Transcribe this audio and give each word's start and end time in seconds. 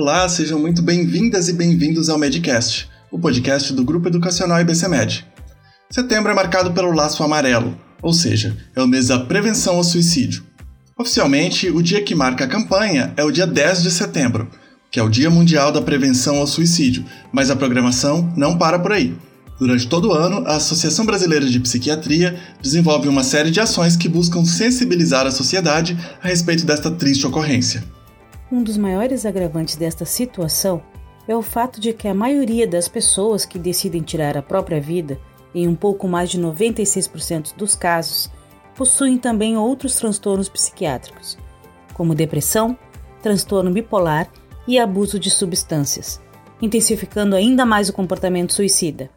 Olá, 0.00 0.28
sejam 0.28 0.60
muito 0.60 0.80
bem-vindas 0.80 1.48
e 1.48 1.52
bem-vindos 1.52 2.08
ao 2.08 2.16
Medcast, 2.16 2.88
o 3.10 3.18
podcast 3.18 3.72
do 3.72 3.82
Grupo 3.82 4.06
Educacional 4.06 4.60
IBCMed. 4.60 5.26
Setembro 5.90 6.30
é 6.30 6.34
marcado 6.36 6.70
pelo 6.70 6.92
laço 6.92 7.24
amarelo, 7.24 7.76
ou 8.00 8.12
seja, 8.12 8.56
é 8.76 8.80
o 8.80 8.86
mês 8.86 9.08
da 9.08 9.18
prevenção 9.18 9.74
ao 9.74 9.82
suicídio. 9.82 10.44
Oficialmente, 10.96 11.68
o 11.68 11.82
dia 11.82 12.00
que 12.00 12.14
marca 12.14 12.44
a 12.44 12.48
campanha 12.48 13.12
é 13.16 13.24
o 13.24 13.32
dia 13.32 13.44
10 13.44 13.82
de 13.82 13.90
setembro, 13.90 14.48
que 14.88 15.00
é 15.00 15.02
o 15.02 15.08
Dia 15.08 15.30
Mundial 15.30 15.72
da 15.72 15.82
Prevenção 15.82 16.36
ao 16.36 16.46
Suicídio, 16.46 17.04
mas 17.32 17.50
a 17.50 17.56
programação 17.56 18.32
não 18.36 18.56
para 18.56 18.78
por 18.78 18.92
aí. 18.92 19.16
Durante 19.58 19.88
todo 19.88 20.10
o 20.10 20.12
ano, 20.12 20.46
a 20.46 20.58
Associação 20.58 21.04
Brasileira 21.04 21.46
de 21.46 21.58
Psiquiatria 21.58 22.38
desenvolve 22.62 23.08
uma 23.08 23.24
série 23.24 23.50
de 23.50 23.58
ações 23.58 23.96
que 23.96 24.08
buscam 24.08 24.44
sensibilizar 24.44 25.26
a 25.26 25.32
sociedade 25.32 25.98
a 26.22 26.28
respeito 26.28 26.64
desta 26.64 26.88
triste 26.88 27.26
ocorrência. 27.26 27.97
Um 28.50 28.62
dos 28.62 28.78
maiores 28.78 29.26
agravantes 29.26 29.76
desta 29.76 30.06
situação 30.06 30.82
é 31.26 31.36
o 31.36 31.42
fato 31.42 31.78
de 31.78 31.92
que 31.92 32.08
a 32.08 32.14
maioria 32.14 32.66
das 32.66 32.88
pessoas 32.88 33.44
que 33.44 33.58
decidem 33.58 34.00
tirar 34.00 34.38
a 34.38 34.42
própria 34.42 34.80
vida, 34.80 35.20
em 35.54 35.68
um 35.68 35.74
pouco 35.74 36.08
mais 36.08 36.30
de 36.30 36.40
96% 36.40 37.54
dos 37.54 37.74
casos, 37.74 38.30
possuem 38.74 39.18
também 39.18 39.58
outros 39.58 39.96
transtornos 39.96 40.48
psiquiátricos, 40.48 41.36
como 41.92 42.14
depressão, 42.14 42.78
transtorno 43.22 43.70
bipolar 43.70 44.30
e 44.66 44.78
abuso 44.78 45.18
de 45.18 45.28
substâncias, 45.28 46.18
intensificando 46.62 47.36
ainda 47.36 47.66
mais 47.66 47.90
o 47.90 47.92
comportamento 47.92 48.54
suicida. 48.54 49.10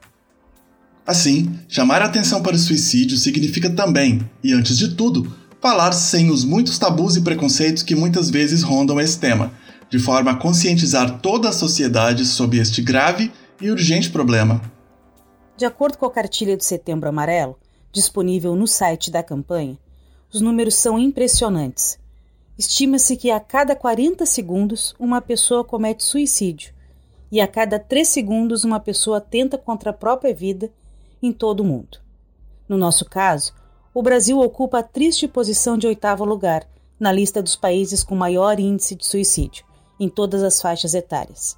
Assim, 1.08 1.58
chamar 1.70 2.02
a 2.02 2.06
atenção 2.06 2.44
para 2.44 2.56
o 2.56 2.60
suicídio 2.60 3.18
significa 3.18 3.70
também, 3.70 4.20
e 4.44 4.52
antes 4.52 4.78
de 4.78 4.94
tudo, 4.96 5.34
falar 5.62 5.92
sem 5.92 6.32
os 6.32 6.44
muitos 6.44 6.80
tabus 6.80 7.16
e 7.16 7.22
preconceitos 7.22 7.84
que 7.84 7.94
muitas 7.94 8.32
vezes 8.32 8.64
rondam 8.64 9.00
esse 9.00 9.20
tema, 9.20 9.54
de 9.92 10.00
forma 10.00 10.32
a 10.32 10.36
conscientizar 10.36 11.20
toda 11.20 11.50
a 11.50 11.54
sociedade 11.54 12.26
sobre 12.26 12.58
este 12.58 12.82
grave 12.82 13.32
e 13.62 13.70
urgente 13.70 14.10
problema. 14.10 14.60
De 15.56 15.64
acordo 15.64 16.00
com 16.00 16.08
a 16.08 16.12
cartilha 16.12 16.58
do 16.58 16.64
Setembro 16.64 17.08
Amarelo, 17.08 17.60
disponível 17.92 18.56
no 18.56 18.66
site 18.66 19.12
da 19.12 19.22
campanha, 19.22 19.78
os 20.34 20.42
números 20.42 20.74
são 20.74 20.98
impressionantes. 20.98 22.00
Estima-se 22.58 23.16
que 23.16 23.30
a 23.30 23.40
cada 23.40 23.76
40 23.76 24.26
segundos 24.26 24.96
uma 25.00 25.22
pessoa 25.22 25.64
comete 25.64 26.04
suicídio 26.04 26.74
e 27.32 27.40
a 27.40 27.48
cada 27.48 27.78
3 27.78 28.08
segundos 28.08 28.64
uma 28.64 28.80
pessoa 28.80 29.22
tenta 29.22 29.60
contra 29.60 29.92
a 29.92 29.94
própria 29.94 30.34
vida 30.34 30.72
em 31.22 31.32
todo 31.32 31.60
o 31.60 31.66
mundo. 31.66 32.00
No 32.68 32.78
nosso 32.78 33.06
caso, 33.06 33.54
o 33.94 34.02
Brasil 34.02 34.40
ocupa 34.40 34.80
a 34.80 34.84
triste 34.84 35.28
posição 35.28 35.78
de 35.78 35.86
oitavo 35.86 36.24
lugar 36.24 36.66
na 37.00 37.12
lista 37.12 37.42
dos 37.42 37.56
países 37.56 38.04
com 38.04 38.16
maior 38.16 38.60
índice 38.60 38.96
de 38.96 39.06
suicídio, 39.06 39.66
em 40.00 40.08
todas 40.08 40.44
as 40.44 40.62
faixas 40.62 40.94
etárias. 40.94 41.58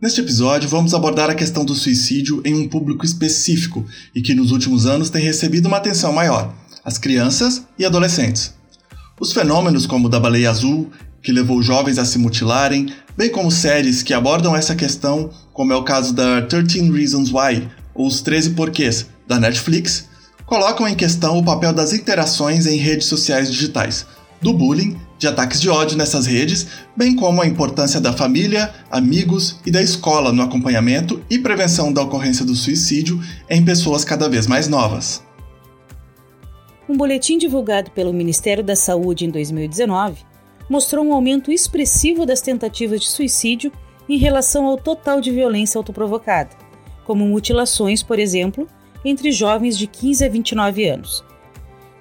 Neste 0.00 0.20
episódio, 0.20 0.68
vamos 0.68 0.92
abordar 0.92 1.30
a 1.30 1.34
questão 1.34 1.64
do 1.64 1.74
suicídio 1.74 2.42
em 2.44 2.54
um 2.54 2.68
público 2.68 3.04
específico 3.04 3.84
e 4.14 4.20
que 4.20 4.34
nos 4.34 4.52
últimos 4.52 4.84
anos 4.84 5.08
tem 5.08 5.22
recebido 5.22 5.66
uma 5.66 5.78
atenção 5.78 6.12
maior: 6.12 6.54
as 6.84 6.98
crianças 6.98 7.66
e 7.78 7.84
adolescentes. 7.84 8.54
Os 9.18 9.32
fenômenos 9.32 9.86
como 9.86 10.06
o 10.06 10.10
da 10.10 10.20
baleia 10.20 10.50
azul, 10.50 10.90
que 11.22 11.32
levou 11.32 11.62
jovens 11.62 11.98
a 11.98 12.04
se 12.04 12.18
mutilarem, 12.18 12.92
bem 13.16 13.30
como 13.30 13.50
séries 13.50 14.02
que 14.02 14.12
abordam 14.12 14.54
essa 14.54 14.76
questão, 14.76 15.30
como 15.54 15.72
é 15.72 15.76
o 15.76 15.82
caso 15.82 16.12
da 16.12 16.42
13 16.42 16.92
Reasons 16.92 17.32
Why 17.32 17.66
ou 17.94 18.06
Os 18.06 18.20
13 18.20 18.50
Porquês, 18.50 19.06
da 19.26 19.40
Netflix, 19.40 20.06
colocam 20.46 20.86
em 20.86 20.94
questão 20.94 21.36
o 21.36 21.44
papel 21.44 21.72
das 21.72 21.92
interações 21.92 22.66
em 22.66 22.76
redes 22.76 23.08
sociais 23.08 23.50
digitais, 23.50 24.06
do 24.40 24.52
bullying, 24.52 24.96
de 25.18 25.26
ataques 25.26 25.60
de 25.60 25.68
ódio 25.68 25.96
nessas 25.96 26.26
redes, 26.26 26.68
bem 26.94 27.16
como 27.16 27.42
a 27.42 27.46
importância 27.46 28.00
da 28.00 28.12
família, 28.12 28.72
amigos 28.90 29.58
e 29.66 29.70
da 29.70 29.82
escola 29.82 30.32
no 30.32 30.42
acompanhamento 30.42 31.22
e 31.28 31.38
prevenção 31.38 31.92
da 31.92 32.02
ocorrência 32.02 32.44
do 32.44 32.54
suicídio 32.54 33.20
em 33.50 33.64
pessoas 33.64 34.04
cada 34.04 34.28
vez 34.28 34.46
mais 34.46 34.68
novas. 34.68 35.24
Um 36.88 36.96
boletim 36.96 37.36
divulgado 37.36 37.90
pelo 37.90 38.12
Ministério 38.12 38.62
da 38.62 38.76
Saúde 38.76 39.24
em 39.24 39.30
2019 39.30 40.24
mostrou 40.68 41.04
um 41.04 41.12
aumento 41.12 41.50
expressivo 41.50 42.24
das 42.24 42.40
tentativas 42.40 43.00
de 43.00 43.08
suicídio 43.08 43.72
em 44.08 44.18
relação 44.18 44.66
ao 44.66 44.76
total 44.76 45.20
de 45.20 45.32
violência 45.32 45.78
autoprovocada, 45.78 46.50
como 47.04 47.26
mutilações, 47.26 48.02
por 48.02 48.20
exemplo, 48.20 48.68
entre 49.06 49.30
jovens 49.30 49.78
de 49.78 49.86
15 49.86 50.24
a 50.24 50.28
29 50.28 50.88
anos. 50.88 51.24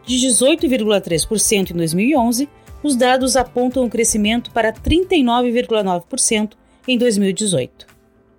De 0.05 0.15
18,3% 0.15 1.71
em 1.71 1.73
2011, 1.75 2.49
os 2.81 2.95
dados 2.95 3.35
apontam 3.35 3.83
um 3.83 3.89
crescimento 3.89 4.51
para 4.51 4.73
39,9% 4.73 6.51
em 6.87 6.97
2018. 6.97 7.85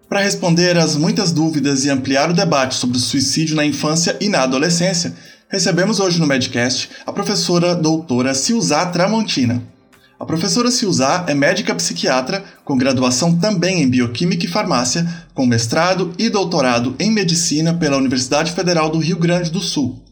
Para 0.09 0.21
responder 0.21 0.77
às 0.77 0.97
muitas 0.97 1.32
dúvidas 1.32 1.84
e 1.84 1.91
ampliar 1.91 2.31
o 2.31 2.34
debate 2.34 2.75
sobre 2.75 2.97
o 2.97 3.00
suicídio 3.00 3.56
na 3.56 3.65
infância 3.65 4.16
e 4.21 4.28
na 4.28 4.43
adolescência, 4.43 5.15
recebemos 5.48 6.00
hoje 6.00 6.21
no 6.21 6.27
Medcast 6.27 6.91
a 7.04 7.12
professora 7.12 7.75
doutora 7.75 8.34
Silza 8.34 8.84
Tramontina. 8.87 9.76
A 10.19 10.25
professora 10.25 10.71
Silzá 10.71 11.27
é 11.28 11.34
médica 11.34 11.75
psiquiatra 11.75 12.43
com 12.65 12.78
graduação 12.78 13.37
também 13.38 13.82
em 13.82 13.88
bioquímica 13.88 14.47
e 14.47 14.49
farmácia, 14.49 15.06
com 15.34 15.44
mestrado 15.44 16.15
e 16.19 16.31
doutorado 16.31 16.97
em 16.99 17.10
medicina 17.10 17.75
pela 17.75 17.99
Universidade 17.99 18.53
Federal 18.53 18.88
do 18.88 18.99
Rio 18.99 19.19
Grande 19.19 19.50
do 19.50 19.60
Sul. 19.60 20.03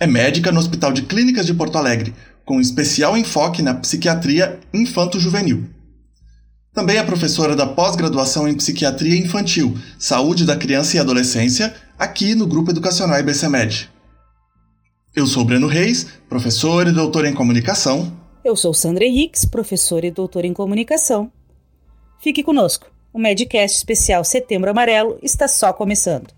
É 0.00 0.06
médica 0.06 0.50
no 0.50 0.58
Hospital 0.58 0.92
de 0.92 1.02
Clínicas 1.02 1.44
de 1.44 1.52
Porto 1.52 1.76
Alegre, 1.76 2.14
com 2.46 2.58
especial 2.58 3.14
enfoque 3.14 3.60
na 3.60 3.74
psiquiatria 3.74 4.58
infanto-juvenil. 4.72 5.68
Também 6.72 6.96
é 6.96 7.02
professora 7.02 7.54
da 7.54 7.66
pós-graduação 7.66 8.48
em 8.48 8.54
psiquiatria 8.54 9.18
infantil, 9.18 9.76
saúde 9.98 10.46
da 10.46 10.56
criança 10.56 10.96
e 10.96 11.00
adolescência, 11.00 11.74
aqui 11.98 12.34
no 12.34 12.46
Grupo 12.46 12.70
Educacional 12.70 13.20
IBCMed. 13.20 13.90
Eu 15.14 15.26
sou 15.26 15.44
Breno 15.44 15.66
Reis, 15.66 16.06
professor 16.26 16.86
e 16.86 16.92
doutor 16.92 17.26
em 17.26 17.34
comunicação 17.34 18.19
eu 18.44 18.56
sou 18.56 18.72
Sandra 18.72 19.04
Henriques, 19.04 19.44
professora 19.44 20.06
e 20.06 20.10
doutora 20.10 20.46
em 20.46 20.52
comunicação. 20.52 21.30
Fique 22.20 22.42
conosco. 22.42 22.86
O 23.12 23.18
Medcast 23.18 23.76
especial 23.76 24.24
Setembro 24.24 24.70
Amarelo 24.70 25.18
está 25.22 25.48
só 25.48 25.72
começando. 25.72 26.28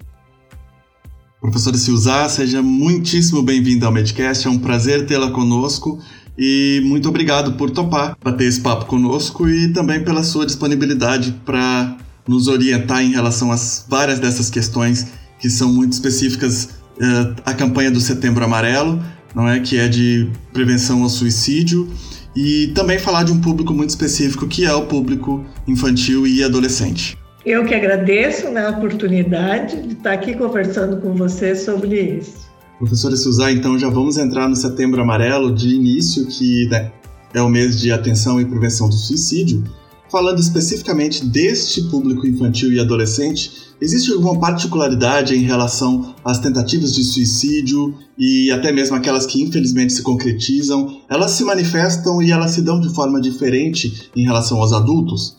Professora 1.40 1.76
Silzá, 1.76 2.28
seja 2.28 2.62
muitíssimo 2.62 3.42
bem-vinda 3.42 3.86
ao 3.86 3.92
Medcast. 3.92 4.46
É 4.46 4.50
um 4.50 4.58
prazer 4.58 5.06
tê-la 5.06 5.30
conosco 5.32 6.00
e 6.38 6.80
muito 6.84 7.08
obrigado 7.08 7.54
por 7.54 7.70
topar 7.70 8.16
bater 8.22 8.46
esse 8.46 8.60
papo 8.60 8.86
conosco 8.86 9.48
e 9.48 9.72
também 9.72 10.04
pela 10.04 10.22
sua 10.22 10.46
disponibilidade 10.46 11.32
para 11.44 11.96
nos 12.26 12.48
orientar 12.48 13.02
em 13.02 13.10
relação 13.10 13.50
às 13.50 13.84
várias 13.88 14.18
dessas 14.18 14.48
questões 14.48 15.08
que 15.38 15.50
são 15.50 15.72
muito 15.72 15.92
específicas 15.92 16.64
uh, 16.96 17.34
à 17.44 17.52
campanha 17.52 17.90
do 17.90 18.00
Setembro 18.00 18.44
Amarelo 18.44 19.02
não 19.34 19.48
é 19.48 19.60
que 19.60 19.78
é 19.78 19.88
de 19.88 20.30
prevenção 20.52 21.02
ao 21.02 21.08
suicídio 21.08 21.88
e 22.34 22.68
também 22.74 22.98
falar 22.98 23.24
de 23.24 23.32
um 23.32 23.40
público 23.40 23.72
muito 23.72 23.90
específico 23.90 24.46
que 24.46 24.64
é 24.64 24.74
o 24.74 24.86
público 24.86 25.44
infantil 25.66 26.26
e 26.26 26.42
adolescente. 26.42 27.18
Eu 27.44 27.64
que 27.64 27.74
agradeço 27.74 28.48
né, 28.50 28.66
a 28.66 28.70
oportunidade 28.70 29.82
de 29.82 29.94
estar 29.94 30.12
aqui 30.12 30.34
conversando 30.34 30.98
com 30.98 31.14
você 31.14 31.56
sobre 31.56 32.00
isso. 32.00 32.50
Professora 32.78 33.16
Suzá, 33.16 33.50
então 33.50 33.78
já 33.78 33.88
vamos 33.88 34.16
entrar 34.16 34.48
no 34.48 34.56
Setembro 34.56 35.02
Amarelo 35.02 35.54
de 35.54 35.74
início, 35.74 36.26
que 36.26 36.68
né, 36.68 36.92
é 37.34 37.42
o 37.42 37.48
mês 37.48 37.80
de 37.80 37.90
atenção 37.90 38.40
e 38.40 38.44
prevenção 38.44 38.88
do 38.88 38.94
suicídio. 38.94 39.64
Falando 40.12 40.40
especificamente 40.40 41.24
deste 41.24 41.84
público 41.84 42.26
infantil 42.26 42.70
e 42.70 42.78
adolescente, 42.78 43.50
existe 43.80 44.12
alguma 44.12 44.38
particularidade 44.38 45.34
em 45.34 45.40
relação 45.40 46.14
às 46.22 46.38
tentativas 46.38 46.94
de 46.94 47.02
suicídio 47.02 47.94
e 48.18 48.50
até 48.50 48.70
mesmo 48.70 48.94
aquelas 48.94 49.24
que 49.24 49.42
infelizmente 49.42 49.90
se 49.90 50.02
concretizam? 50.02 51.00
Elas 51.08 51.30
se 51.30 51.44
manifestam 51.44 52.20
e 52.20 52.30
elas 52.30 52.50
se 52.50 52.60
dão 52.60 52.78
de 52.78 52.94
forma 52.94 53.22
diferente 53.22 54.10
em 54.14 54.22
relação 54.22 54.60
aos 54.60 54.74
adultos? 54.74 55.38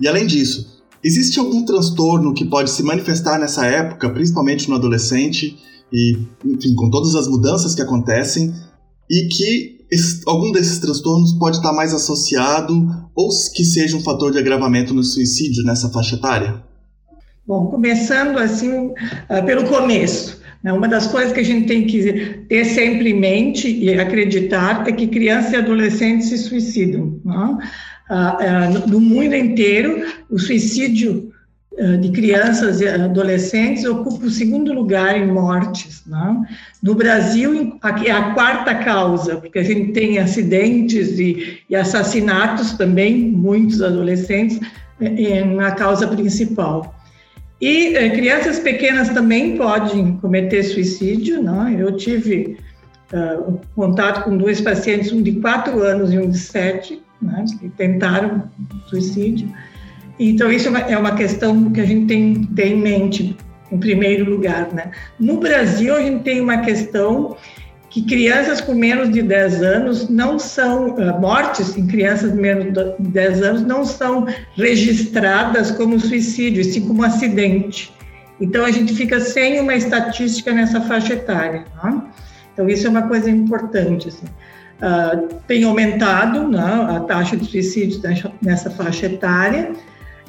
E 0.00 0.08
além 0.08 0.26
disso, 0.26 0.82
existe 1.04 1.38
algum 1.38 1.64
transtorno 1.64 2.34
que 2.34 2.44
pode 2.44 2.70
se 2.70 2.82
manifestar 2.82 3.38
nessa 3.38 3.66
época, 3.66 4.10
principalmente 4.10 4.68
no 4.68 4.74
adolescente, 4.74 5.56
e 5.92 6.18
enfim, 6.44 6.74
com 6.74 6.90
todas 6.90 7.14
as 7.14 7.28
mudanças 7.28 7.72
que 7.72 7.82
acontecem, 7.82 8.52
e 9.08 9.28
que 9.28 9.77
algum 10.26 10.52
desses 10.52 10.78
transtornos 10.78 11.32
pode 11.32 11.56
estar 11.56 11.72
mais 11.72 11.94
associado 11.94 12.74
ou 13.14 13.28
que 13.54 13.64
seja 13.64 13.96
um 13.96 14.02
fator 14.02 14.30
de 14.30 14.38
agravamento 14.38 14.92
no 14.92 15.02
suicídio 15.02 15.64
nessa 15.64 15.88
faixa 15.90 16.16
etária? 16.16 16.62
Bom, 17.46 17.66
começando 17.66 18.38
assim 18.38 18.88
uh, 18.88 18.94
pelo 19.46 19.64
começo. 19.64 20.38
Né, 20.62 20.72
uma 20.72 20.88
das 20.88 21.06
coisas 21.06 21.32
que 21.32 21.40
a 21.40 21.44
gente 21.44 21.66
tem 21.66 21.86
que 21.86 22.44
ter 22.48 22.64
sempre 22.64 23.10
em 23.10 23.18
mente 23.18 23.68
e 23.68 23.94
acreditar 23.94 24.86
é 24.86 24.92
que 24.92 25.06
crianças 25.06 25.52
e 25.52 25.56
adolescentes 25.56 26.28
se 26.28 26.38
suicidam. 26.38 27.18
Né? 27.24 27.58
Uh, 28.10 28.84
uh, 28.84 28.88
no 28.88 29.00
mundo 29.00 29.34
inteiro, 29.34 30.04
o 30.28 30.38
suicídio 30.38 31.27
de 32.00 32.10
crianças 32.10 32.80
e 32.80 32.88
adolescentes 32.88 33.84
ocupa 33.84 34.26
o 34.26 34.30
segundo 34.30 34.72
lugar 34.72 35.16
em 35.16 35.26
mortes. 35.26 36.02
Né? 36.06 36.44
No 36.82 36.94
Brasil, 36.94 37.78
é 38.04 38.10
a 38.10 38.34
quarta 38.34 38.74
causa, 38.74 39.36
porque 39.36 39.60
a 39.60 39.62
gente 39.62 39.92
tem 39.92 40.18
acidentes 40.18 41.18
e, 41.18 41.60
e 41.70 41.76
assassinatos 41.76 42.72
também, 42.72 43.30
muitos 43.30 43.80
adolescentes, 43.80 44.58
eh, 45.00 45.44
na 45.44 45.70
causa 45.70 46.08
principal. 46.08 46.94
E 47.60 47.94
eh, 47.94 48.10
crianças 48.10 48.58
pequenas 48.58 49.10
também 49.10 49.56
podem 49.56 50.16
cometer 50.16 50.64
suicídio. 50.64 51.42
Né? 51.42 51.76
Eu 51.78 51.96
tive 51.96 52.56
uh, 53.12 53.60
contato 53.74 54.24
com 54.24 54.36
dois 54.36 54.60
pacientes, 54.60 55.12
um 55.12 55.22
de 55.22 55.32
quatro 55.32 55.80
anos 55.82 56.12
e 56.12 56.18
um 56.18 56.28
de 56.28 56.38
sete, 56.38 57.00
né, 57.20 57.44
que 57.60 57.68
tentaram 57.70 58.50
suicídio. 58.86 59.52
Então, 60.18 60.50
isso 60.50 60.68
é 60.68 60.96
uma 60.96 61.14
questão 61.14 61.70
que 61.70 61.80
a 61.80 61.84
gente 61.84 62.06
tem, 62.06 62.44
tem 62.56 62.72
em 62.72 62.80
mente, 62.80 63.36
em 63.70 63.78
primeiro 63.78 64.28
lugar. 64.28 64.68
Né? 64.72 64.90
No 65.18 65.38
Brasil, 65.38 65.94
a 65.94 66.00
gente 66.00 66.24
tem 66.24 66.40
uma 66.40 66.58
questão 66.58 67.36
que 67.90 68.02
crianças 68.02 68.60
com 68.60 68.74
menos 68.74 69.10
de 69.10 69.22
10 69.22 69.62
anos 69.62 70.08
não 70.08 70.38
são, 70.38 70.90
uh, 70.90 71.20
mortes 71.20 71.76
em 71.76 71.86
crianças 71.86 72.32
de 72.32 72.38
menos 72.38 72.66
de 72.66 73.08
10 73.08 73.42
anos 73.42 73.62
não 73.62 73.84
são 73.84 74.26
registradas 74.56 75.70
como 75.70 75.98
suicídio, 75.98 76.64
sim 76.64 76.86
como 76.86 77.02
acidente. 77.04 77.92
Então, 78.40 78.64
a 78.64 78.70
gente 78.70 78.94
fica 78.94 79.20
sem 79.20 79.60
uma 79.60 79.74
estatística 79.74 80.52
nessa 80.52 80.80
faixa 80.80 81.14
etária. 81.14 81.64
Né? 81.82 82.02
Então, 82.52 82.68
isso 82.68 82.86
é 82.86 82.90
uma 82.90 83.02
coisa 83.02 83.30
importante. 83.30 84.08
Assim. 84.08 84.26
Uh, 84.78 85.34
tem 85.46 85.64
aumentado 85.64 86.46
né, 86.48 86.86
a 86.88 87.00
taxa 87.00 87.36
de 87.36 87.44
suicídio 87.46 88.00
nessa 88.40 88.70
faixa 88.70 89.06
etária, 89.06 89.72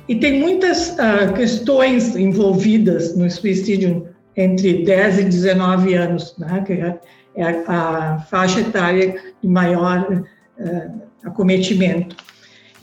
e 0.09 0.15
tem 0.15 0.39
muitas 0.39 0.89
uh, 0.93 1.31
questões 1.35 2.15
envolvidas 2.15 3.15
no 3.15 3.29
suicídio 3.29 4.09
entre 4.35 4.83
10 4.83 5.19
e 5.19 5.23
19 5.25 5.93
anos, 5.93 6.35
né, 6.39 6.63
que 6.65 6.73
é, 6.73 6.99
é 7.35 7.43
a, 7.43 8.15
a, 8.15 8.19
faixa 8.21 8.61
etária 8.61 9.21
de 9.39 9.47
maior 9.47 10.11
uh, 10.11 11.01
acometimento. 11.23 12.15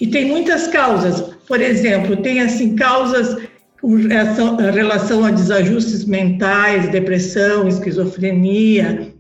E 0.01 0.07
tem 0.07 0.27
muitas 0.27 0.69
causas, 0.69 1.21
por 1.49 1.61
exemplo, 1.61 2.17
tem 2.19 2.41
assim 2.41 2.77
causas 2.77 3.37
com 3.81 3.97
relação 3.97 5.25
a 5.25 5.31
desajustes 5.33 6.05
mentais, 6.05 6.89
depressão, 6.93 7.67
esquizofrenia, 7.67 9.13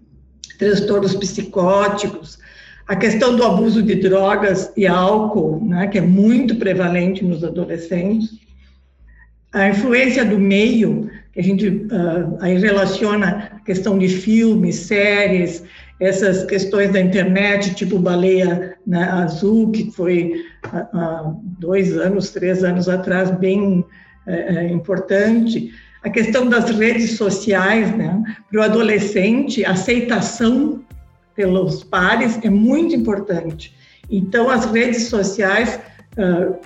transtornos 0.60 1.16
psicóticos, 1.16 2.38
a 2.86 2.94
questão 2.94 3.34
do 3.34 3.42
abuso 3.42 3.82
de 3.82 3.96
drogas 3.96 4.72
e 4.76 4.86
álcool, 4.86 5.60
né, 5.64 5.88
que 5.88 5.98
é 5.98 6.00
muito 6.00 6.56
prevalente 6.56 7.24
nos 7.24 7.42
adolescentes. 7.42 8.38
A 9.52 9.68
influência 9.68 10.24
do 10.24 10.38
meio, 10.38 11.10
que 11.32 11.40
a 11.40 11.42
gente 11.42 11.68
uh, 11.68 12.36
aí 12.40 12.56
relaciona 12.58 13.50
a 13.56 13.60
questão 13.60 13.98
de 13.98 14.08
filmes, 14.08 14.76
séries, 14.76 15.64
essas 15.98 16.44
questões 16.44 16.92
da 16.92 17.00
internet, 17.00 17.74
tipo 17.74 17.98
Baleia 17.98 18.76
né, 18.86 19.02
Azul, 19.04 19.72
que 19.72 19.90
foi 19.90 20.44
há 20.62 21.22
uh, 21.22 21.30
uh, 21.30 21.40
dois 21.58 21.96
anos, 21.96 22.30
três 22.30 22.62
anos 22.62 22.88
atrás, 22.88 23.30
bem 23.30 23.84
eh, 24.26 24.68
importante. 24.70 25.72
A 26.02 26.10
questão 26.10 26.48
das 26.48 26.70
redes 26.70 27.16
sociais, 27.16 27.96
né, 27.96 28.22
para 28.50 28.60
o 28.60 28.62
adolescente, 28.62 29.64
aceitação 29.64 30.84
pelos 31.36 31.84
pares 31.84 32.38
é 32.42 32.50
muito 32.50 32.94
importante. 32.94 33.72
Então, 34.10 34.48
as 34.48 34.64
redes 34.66 35.08
sociais, 35.08 35.78
uh, 36.16 36.56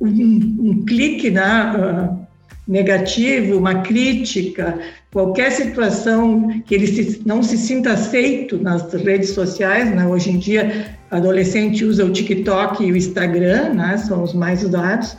um, 0.00 0.70
um, 0.70 0.84
clique 0.84 1.30
né, 1.30 1.72
uh, 1.76 2.26
negativo, 2.66 3.58
uma 3.58 3.76
crítica, 3.82 4.78
qualquer 5.12 5.52
situação 5.52 6.62
que 6.66 6.74
ele 6.74 6.86
se, 6.86 7.22
não 7.24 7.42
se 7.42 7.56
sinta 7.56 7.92
aceito 7.92 8.58
nas 8.58 8.92
redes 8.92 9.30
sociais, 9.30 9.94
né? 9.94 10.06
hoje 10.06 10.30
em 10.30 10.38
dia, 10.38 10.96
adolescente 11.10 11.84
usa 11.84 12.04
o 12.04 12.10
TikTok 12.10 12.84
e 12.84 12.92
o 12.92 12.96
Instagram, 12.96 13.74
né? 13.74 13.96
são 13.98 14.22
os 14.22 14.32
mais 14.32 14.64
usados, 14.64 15.16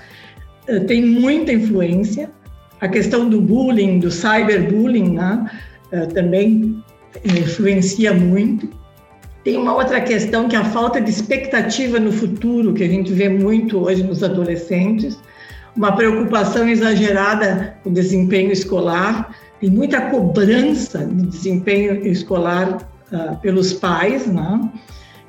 uh, 0.68 0.80
tem 0.86 1.06
muita 1.06 1.54
influência. 1.54 2.30
A 2.80 2.88
questão 2.88 3.30
do 3.30 3.40
bullying, 3.40 4.00
do 4.00 4.10
cyberbullying, 4.10 5.14
né? 5.14 5.52
também 6.16 6.84
influencia 7.24 8.12
muito. 8.12 8.68
Tem 9.44 9.58
uma 9.58 9.76
outra 9.76 10.00
questão 10.02 10.48
que 10.48 10.56
é 10.56 10.60
a 10.60 10.66
falta 10.66 11.02
de 11.02 11.10
expectativa 11.10 12.00
no 12.00 12.12
futuro, 12.12 12.74
que 12.74 12.84
a 12.84 12.88
gente 12.88 13.12
vê 13.12 13.28
muito 13.28 13.80
hoje 13.80 14.04
nos 14.04 14.24
adolescentes, 14.24 15.18
uma 15.76 15.96
preocupação 15.96 16.68
exagerada 16.68 17.76
com 17.84 17.90
o 17.90 17.94
desempenho 17.94 18.52
escolar, 18.52 19.36
tem 19.60 19.70
muita 19.70 20.02
cobrança 20.10 21.06
de 21.06 21.28
desempenho 21.28 22.06
escolar 22.06 22.90
uh, 23.12 23.36
pelos 23.38 23.74
pais, 23.74 24.28
né? 24.28 24.70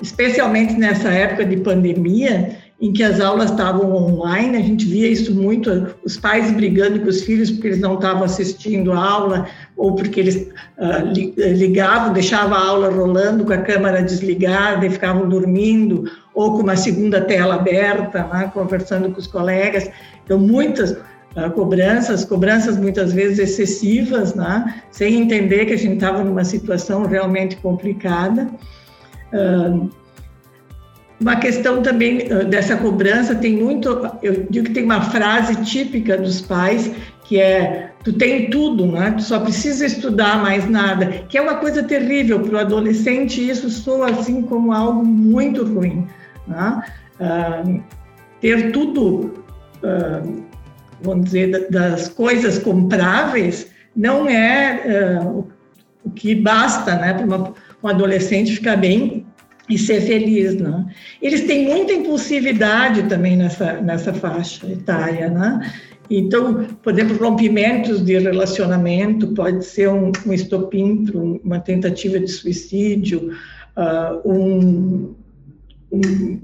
especialmente 0.01 0.73
nessa 0.73 1.09
época 1.09 1.45
de 1.45 1.57
pandemia, 1.57 2.57
em 2.83 2.91
que 2.91 3.01
as 3.01 3.21
aulas 3.21 3.49
estavam 3.49 3.95
online, 3.95 4.57
a 4.57 4.61
gente 4.61 4.85
via 4.85 5.07
isso 5.07 5.33
muito, 5.33 5.95
os 6.03 6.17
pais 6.17 6.51
brigando 6.51 6.99
com 6.99 7.07
os 7.07 7.21
filhos 7.21 7.49
porque 7.49 7.67
eles 7.67 7.79
não 7.79 7.95
estavam 7.95 8.25
assistindo 8.25 8.91
a 8.91 9.01
aula, 9.01 9.47
ou 9.77 9.95
porque 9.95 10.19
eles 10.19 10.49
uh, 10.77 11.13
ligavam, 11.37 12.11
deixavam 12.11 12.57
a 12.57 12.67
aula 12.67 12.89
rolando 12.89 13.45
com 13.45 13.53
a 13.53 13.59
câmera 13.59 14.03
desligada 14.03 14.85
e 14.85 14.89
ficavam 14.89 15.29
dormindo, 15.29 16.11
ou 16.35 16.57
com 16.57 16.63
uma 16.63 16.75
segunda 16.75 17.21
tela 17.21 17.55
aberta, 17.55 18.27
né, 18.27 18.51
conversando 18.53 19.09
com 19.11 19.19
os 19.21 19.27
colegas. 19.27 19.89
Então, 20.25 20.37
muitas 20.37 20.91
uh, 20.91 21.49
cobranças, 21.55 22.25
cobranças 22.25 22.75
muitas 22.75 23.13
vezes 23.13 23.39
excessivas, 23.39 24.35
né, 24.35 24.83
sem 24.91 25.21
entender 25.21 25.67
que 25.67 25.73
a 25.73 25.77
gente 25.77 25.93
estava 25.93 26.21
numa 26.21 26.43
situação 26.43 27.05
realmente 27.05 27.55
complicada. 27.55 28.49
Uh, 29.31 30.02
uma 31.23 31.37
questão 31.37 31.81
também 31.81 32.27
dessa 32.49 32.75
cobrança 32.75 33.33
tem 33.33 33.55
muito, 33.55 33.89
eu 34.21 34.45
digo 34.49 34.67
que 34.67 34.73
tem 34.73 34.83
uma 34.83 35.01
frase 35.01 35.55
típica 35.63 36.17
dos 36.17 36.41
pais 36.41 36.91
que 37.23 37.39
é 37.39 37.91
tu 38.03 38.13
tem 38.13 38.49
tudo, 38.49 38.85
né? 38.85 39.11
Tu 39.11 39.23
só 39.23 39.39
precisa 39.39 39.85
estudar 39.85 40.41
mais 40.41 40.69
nada, 40.69 41.07
que 41.29 41.37
é 41.37 41.41
uma 41.41 41.55
coisa 41.55 41.81
terrível 41.81 42.41
para 42.41 42.55
o 42.55 42.59
adolescente. 42.59 43.49
Isso 43.49 43.69
soa 43.69 44.09
assim 44.09 44.41
como 44.41 44.73
algo 44.73 45.05
muito 45.05 45.63
ruim, 45.65 46.05
né? 46.47 46.83
uh, 47.19 47.83
ter 48.41 48.71
tudo, 48.71 49.33
uh, 49.83 50.43
vamos 51.01 51.25
dizer, 51.25 51.69
das 51.69 52.09
coisas 52.09 52.59
compráveis 52.59 53.67
não 53.95 54.27
é 54.27 55.21
uh, 55.21 55.47
o 56.03 56.09
que 56.11 56.35
basta, 56.35 56.95
né? 56.95 57.13
Para 57.13 57.53
um 57.81 57.87
adolescente 57.87 58.55
ficar 58.55 58.75
bem 58.75 59.25
e 59.69 59.77
ser 59.77 60.01
feliz, 60.01 60.55
né? 60.55 60.85
Eles 61.21 61.41
têm 61.45 61.65
muita 61.65 61.93
impulsividade 61.93 63.03
também 63.03 63.37
nessa, 63.37 63.81
nessa 63.81 64.13
faixa 64.13 64.67
etária, 64.69 65.29
né? 65.29 65.71
Então, 66.09 66.65
por 66.83 66.93
exemplo, 66.93 67.17
rompimentos 67.17 68.03
de 68.03 68.17
relacionamento 68.17 69.27
pode 69.33 69.65
ser 69.65 69.89
um, 69.89 70.11
um 70.25 70.33
estopim 70.33 71.05
para 71.05 71.17
uma 71.17 71.59
tentativa 71.59 72.19
de 72.19 72.27
suicídio, 72.27 73.31
uh, 73.77 74.29
um, 74.29 75.15
um, 75.91 76.39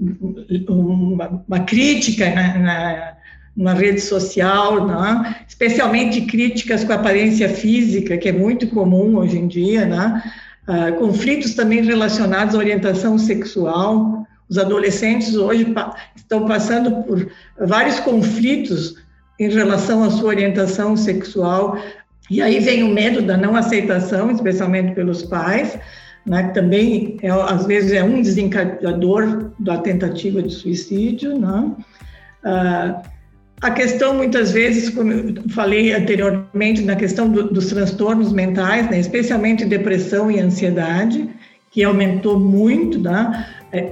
uma, 0.68 1.44
uma, 1.46 1.60
crítica 1.60 2.30
na, 2.34 2.58
na, 2.58 3.12
na, 3.56 3.74
rede 3.74 4.00
social, 4.00 4.86
né? 4.86 5.36
especialmente 5.46 6.22
críticas 6.22 6.82
com 6.82 6.92
aparência 6.92 7.48
física, 7.48 8.16
que 8.16 8.28
é 8.28 8.32
muito 8.32 8.66
comum 8.68 9.16
hoje 9.16 9.38
em 9.38 9.46
dia, 9.46 9.84
né? 9.84 10.22
Uh, 10.70 10.94
conflitos 10.98 11.54
também 11.54 11.82
relacionados 11.82 12.54
à 12.54 12.58
orientação 12.58 13.18
sexual. 13.18 14.24
Os 14.48 14.56
adolescentes 14.56 15.34
hoje 15.34 15.64
pa 15.64 15.94
estão 16.14 16.46
passando 16.46 17.02
por 17.02 17.28
vários 17.58 17.98
conflitos 18.00 18.94
em 19.38 19.48
relação 19.48 20.04
à 20.04 20.10
sua 20.10 20.28
orientação 20.28 20.96
sexual. 20.96 21.76
E 22.30 22.40
aí 22.40 22.60
vem 22.60 22.84
o 22.84 22.88
medo 22.88 23.20
da 23.20 23.36
não 23.36 23.56
aceitação, 23.56 24.30
especialmente 24.30 24.94
pelos 24.94 25.22
pais, 25.22 25.76
né, 26.24 26.44
que 26.44 26.54
também 26.54 27.18
é, 27.22 27.30
às 27.30 27.66
vezes 27.66 27.92
é 27.92 28.04
um 28.04 28.22
desencadeador 28.22 29.50
da 29.58 29.78
tentativa 29.78 30.40
de 30.40 30.52
suicídio. 30.52 31.38
Né? 31.38 31.72
Uh, 32.44 33.02
a 33.60 33.70
questão, 33.70 34.14
muitas 34.14 34.52
vezes, 34.52 34.88
como 34.88 35.12
eu 35.12 35.34
falei 35.50 35.92
anteriormente, 35.92 36.82
na 36.82 36.96
questão 36.96 37.28
do, 37.28 37.52
dos 37.52 37.66
transtornos 37.66 38.32
mentais, 38.32 38.88
né, 38.90 38.98
especialmente 38.98 39.64
depressão 39.66 40.30
e 40.30 40.40
ansiedade, 40.40 41.28
que 41.70 41.84
aumentou 41.84 42.40
muito 42.40 42.98
né, 42.98 43.46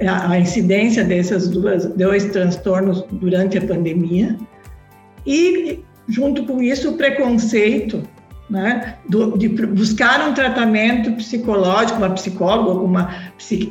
a, 0.07 0.31
a 0.31 0.39
incidência 0.39 1.03
desses 1.03 1.47
dois 1.47 2.25
transtornos 2.25 3.05
durante 3.11 3.57
a 3.59 3.61
pandemia. 3.61 4.35
E, 5.25 5.79
junto 6.07 6.45
com 6.45 6.61
isso, 6.63 6.89
o 6.89 6.97
preconceito 6.97 8.01
né, 8.49 8.95
do, 9.07 9.37
de 9.37 9.47
buscar 9.47 10.27
um 10.27 10.33
tratamento 10.33 11.11
psicológico, 11.13 11.99
uma 11.99 12.09
psicóloga, 12.09 12.71
uma, 12.79 13.15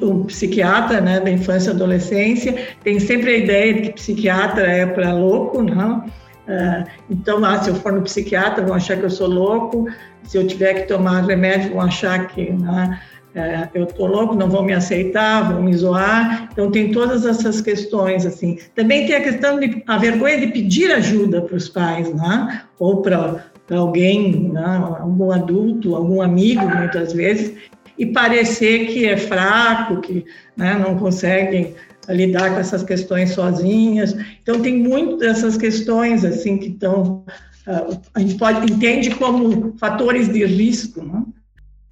um 0.03 0.25
psiquiatra 0.25 1.01
né, 1.01 1.19
da 1.21 1.31
infância 1.31 1.71
e 1.71 1.75
adolescência, 1.75 2.69
tem 2.85 3.01
sempre 3.01 3.31
a 3.31 3.37
ideia 3.39 3.75
de 3.75 3.81
que 3.83 3.93
psiquiatra 3.95 4.63
é 4.63 4.87
para 4.87 5.13
louco, 5.13 5.63
não? 5.63 6.05
Uh, 6.49 6.89
então, 7.11 7.45
ah, 7.45 7.63
se 7.63 7.69
eu 7.69 7.75
for 7.75 7.93
no 7.93 8.01
psiquiatra, 8.01 8.65
vão 8.65 8.75
achar 8.75 8.97
que 8.97 9.05
eu 9.05 9.11
sou 9.11 9.29
louco. 9.29 9.87
Se 10.23 10.39
eu 10.39 10.47
tiver 10.47 10.73
que 10.75 10.89
tomar 10.89 11.27
remédio, 11.27 11.73
vão 11.73 11.83
achar 11.83 12.27
que 12.29 12.51
né, 12.53 12.99
uh, 13.37 13.69
eu 13.75 13.85
estou 13.85 14.07
louco, 14.07 14.35
não 14.35 14.49
vão 14.49 14.63
me 14.63 14.73
aceitar, 14.73 15.53
vão 15.53 15.63
me 15.63 15.77
zoar. 15.77 16.49
Então, 16.51 16.71
tem 16.71 16.91
todas 16.91 17.27
essas 17.27 17.61
questões, 17.61 18.25
assim. 18.25 18.59
Também 18.75 19.07
tem 19.07 19.17
a 19.17 19.21
questão 19.21 19.61
de 19.61 19.83
a 19.87 19.99
vergonha 19.99 20.41
de 20.41 20.47
pedir 20.47 20.91
ajuda 20.91 21.43
para 21.43 21.55
os 21.55 21.69
pais, 21.69 22.15
né? 22.15 22.63
Ou 22.79 23.03
para 23.03 23.45
alguém, 23.77 24.51
né? 24.51 24.97
algum 25.01 25.31
adulto, 25.31 25.95
algum 25.95 26.23
amigo, 26.23 26.67
muitas 26.67 27.13
vezes, 27.13 27.55
e 27.99 28.07
parecer 28.07 28.87
que 28.87 29.07
é 29.07 29.17
fraco, 29.17 30.01
que 30.01 30.25
né, 30.57 30.75
não 30.75 30.97
consegue 30.97 31.75
lidar 32.09 32.55
com 32.55 32.61
essas 32.61 32.83
questões 32.83 33.31
sozinhas. 33.31 34.17
Então 34.43 34.61
tem 34.61 34.79
muitas 34.79 35.19
dessas 35.19 35.57
questões 35.57 36.25
assim 36.25 36.57
que 36.57 36.69
estão 36.69 37.25
uh, 37.67 38.01
a 38.15 38.21
gente 38.21 38.37
pode 38.37 38.73
entende 38.73 39.11
como 39.15 39.77
fatores 39.79 40.33
de 40.33 40.45
risco, 40.45 41.03
né? 41.03 41.23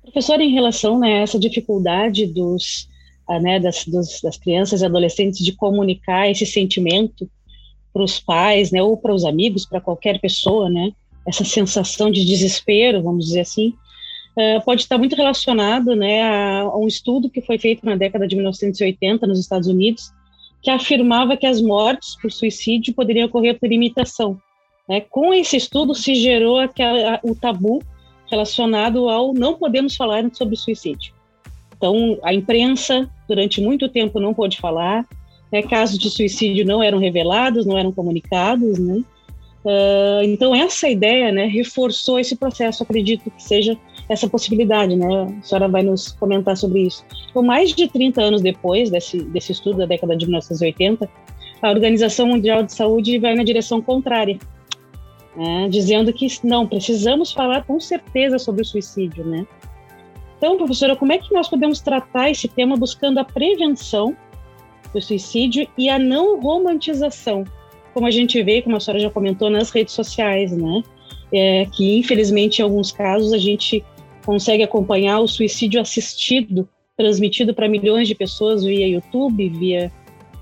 Professor, 0.02 0.40
em 0.40 0.54
relação 0.54 0.98
né, 0.98 1.18
a 1.18 1.22
essa 1.22 1.38
dificuldade 1.38 2.26
dos, 2.26 2.88
uh, 3.28 3.38
né, 3.40 3.60
das, 3.60 3.84
dos, 3.84 4.20
das 4.22 4.38
crianças 4.38 4.80
e 4.80 4.86
adolescentes 4.86 5.44
de 5.44 5.52
comunicar 5.52 6.30
esse 6.30 6.46
sentimento 6.46 7.28
para 7.92 8.02
os 8.02 8.18
pais, 8.18 8.70
né, 8.70 8.82
ou 8.82 8.96
para 8.96 9.14
os 9.14 9.24
amigos, 9.24 9.66
para 9.66 9.80
qualquer 9.80 10.20
pessoa, 10.20 10.70
né, 10.70 10.92
essa 11.26 11.44
sensação 11.44 12.10
de 12.10 12.24
desespero, 12.24 13.02
vamos 13.02 13.26
dizer 13.26 13.40
assim, 13.40 13.74
uh, 14.36 14.64
pode 14.64 14.82
estar 14.82 14.96
muito 14.96 15.16
relacionado 15.16 15.96
né, 15.96 16.22
a, 16.22 16.60
a, 16.60 16.78
um 16.78 16.86
estudo 16.86 17.28
que 17.28 17.40
foi 17.40 17.58
feito 17.58 17.84
na 17.84 17.96
década 17.96 18.26
de 18.26 18.36
1980 18.36 19.26
nos 19.26 19.40
Estados 19.40 19.68
Unidos, 19.68 20.12
que 20.62 20.70
afirmava 20.70 21.36
que 21.36 21.46
as 21.46 21.60
mortes 21.60 22.16
por 22.20 22.30
suicídio 22.30 22.94
poderiam 22.94 23.26
ocorrer 23.26 23.58
por 23.58 23.70
imitação. 23.70 24.38
Né? 24.88 25.00
Com 25.00 25.34
esse 25.34 25.56
estudo 25.56 25.94
se 25.94 26.14
gerou 26.14 26.58
aquela, 26.58 27.20
o 27.22 27.34
tabu 27.34 27.82
relacionado 28.30 29.08
ao 29.08 29.32
não 29.32 29.54
podemos 29.54 29.96
falar 29.96 30.24
sobre 30.32 30.56
suicídio. 30.56 31.14
Então, 31.76 32.18
a 32.22 32.32
imprensa, 32.32 33.08
durante 33.28 33.60
muito 33.60 33.88
tempo, 33.88 34.18
não 34.18 34.32
pôde 34.32 34.58
falar, 34.58 35.06
né? 35.52 35.62
casos 35.62 35.98
de 35.98 36.08
suicídio 36.10 36.64
não 36.64 36.82
eram 36.82 36.98
revelados, 36.98 37.66
não 37.66 37.76
eram 37.76 37.92
comunicados, 37.92 38.78
né? 38.78 39.04
Uh, 39.66 40.22
então, 40.22 40.54
essa 40.54 40.88
ideia 40.88 41.32
né, 41.32 41.46
reforçou 41.46 42.20
esse 42.20 42.36
processo, 42.36 42.84
acredito 42.84 43.28
que 43.28 43.42
seja 43.42 43.76
essa 44.08 44.28
possibilidade, 44.28 44.94
né? 44.94 45.06
A 45.40 45.42
senhora 45.42 45.66
vai 45.66 45.82
nos 45.82 46.12
comentar 46.12 46.56
sobre 46.56 46.82
isso. 46.82 47.04
Então, 47.28 47.42
mais 47.42 47.74
de 47.74 47.88
30 47.88 48.22
anos 48.22 48.40
depois 48.40 48.90
desse, 48.90 49.18
desse 49.24 49.50
estudo 49.50 49.78
da 49.78 49.86
década 49.86 50.16
de 50.16 50.24
1980, 50.24 51.10
a 51.60 51.68
Organização 51.68 52.28
Mundial 52.28 52.62
de 52.62 52.72
Saúde 52.72 53.18
vai 53.18 53.34
na 53.34 53.42
direção 53.42 53.82
contrária, 53.82 54.38
né, 55.34 55.66
dizendo 55.68 56.12
que 56.12 56.28
não, 56.44 56.64
precisamos 56.64 57.32
falar 57.32 57.64
com 57.64 57.80
certeza 57.80 58.38
sobre 58.38 58.62
o 58.62 58.64
suicídio, 58.64 59.24
né? 59.24 59.44
Então, 60.38 60.56
professora, 60.56 60.94
como 60.94 61.12
é 61.12 61.18
que 61.18 61.34
nós 61.34 61.48
podemos 61.48 61.80
tratar 61.80 62.30
esse 62.30 62.46
tema 62.46 62.76
buscando 62.76 63.18
a 63.18 63.24
prevenção 63.24 64.16
do 64.94 65.02
suicídio 65.02 65.66
e 65.76 65.88
a 65.88 65.98
não 65.98 66.40
romantização 66.40 67.42
como 67.96 68.06
a 68.06 68.10
gente 68.10 68.42
vê, 68.42 68.60
como 68.60 68.76
a 68.76 68.80
senhora 68.80 69.00
já 69.00 69.08
comentou, 69.08 69.48
nas 69.48 69.70
redes 69.70 69.94
sociais, 69.94 70.54
né? 70.54 70.82
É, 71.32 71.64
que 71.64 71.96
infelizmente 71.96 72.58
em 72.58 72.62
alguns 72.62 72.92
casos 72.92 73.32
a 73.32 73.38
gente 73.38 73.82
consegue 74.22 74.62
acompanhar 74.62 75.20
o 75.20 75.26
suicídio 75.26 75.80
assistido, 75.80 76.68
transmitido 76.94 77.54
para 77.54 77.66
milhões 77.66 78.06
de 78.06 78.14
pessoas 78.14 78.62
via 78.62 78.86
YouTube, 78.86 79.48
via 79.48 79.90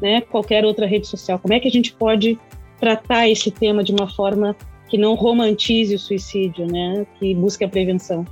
né, 0.02 0.20
qualquer 0.20 0.64
outra 0.64 0.84
rede 0.84 1.06
social. 1.06 1.38
Como 1.38 1.54
é 1.54 1.60
que 1.60 1.68
a 1.68 1.70
gente 1.70 1.92
pode 1.92 2.36
tratar 2.80 3.28
esse 3.28 3.52
tema 3.52 3.84
de 3.84 3.92
uma 3.92 4.08
forma 4.08 4.56
que 4.88 4.98
não 4.98 5.14
romantize 5.14 5.94
o 5.94 5.98
suicídio, 5.98 6.66
né? 6.66 7.06
Que 7.20 7.36
busque 7.36 7.62
a 7.62 7.68
prevenção? 7.68 8.26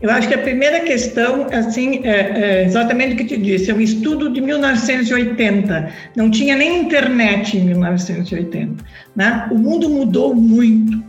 Eu 0.00 0.10
acho 0.10 0.28
que 0.28 0.34
a 0.34 0.38
primeira 0.38 0.80
questão, 0.80 1.46
assim, 1.50 2.00
é, 2.04 2.60
é 2.60 2.64
exatamente 2.64 3.14
o 3.14 3.16
que 3.16 3.24
te 3.24 3.36
disse, 3.36 3.70
é 3.70 3.74
um 3.74 3.80
estudo 3.80 4.30
de 4.30 4.40
1980. 4.40 5.90
Não 6.14 6.30
tinha 6.30 6.54
nem 6.54 6.82
internet 6.82 7.56
em 7.56 7.64
1980. 7.64 8.84
Né? 9.14 9.48
O 9.50 9.54
mundo 9.56 9.88
mudou 9.88 10.34
muito. 10.34 11.02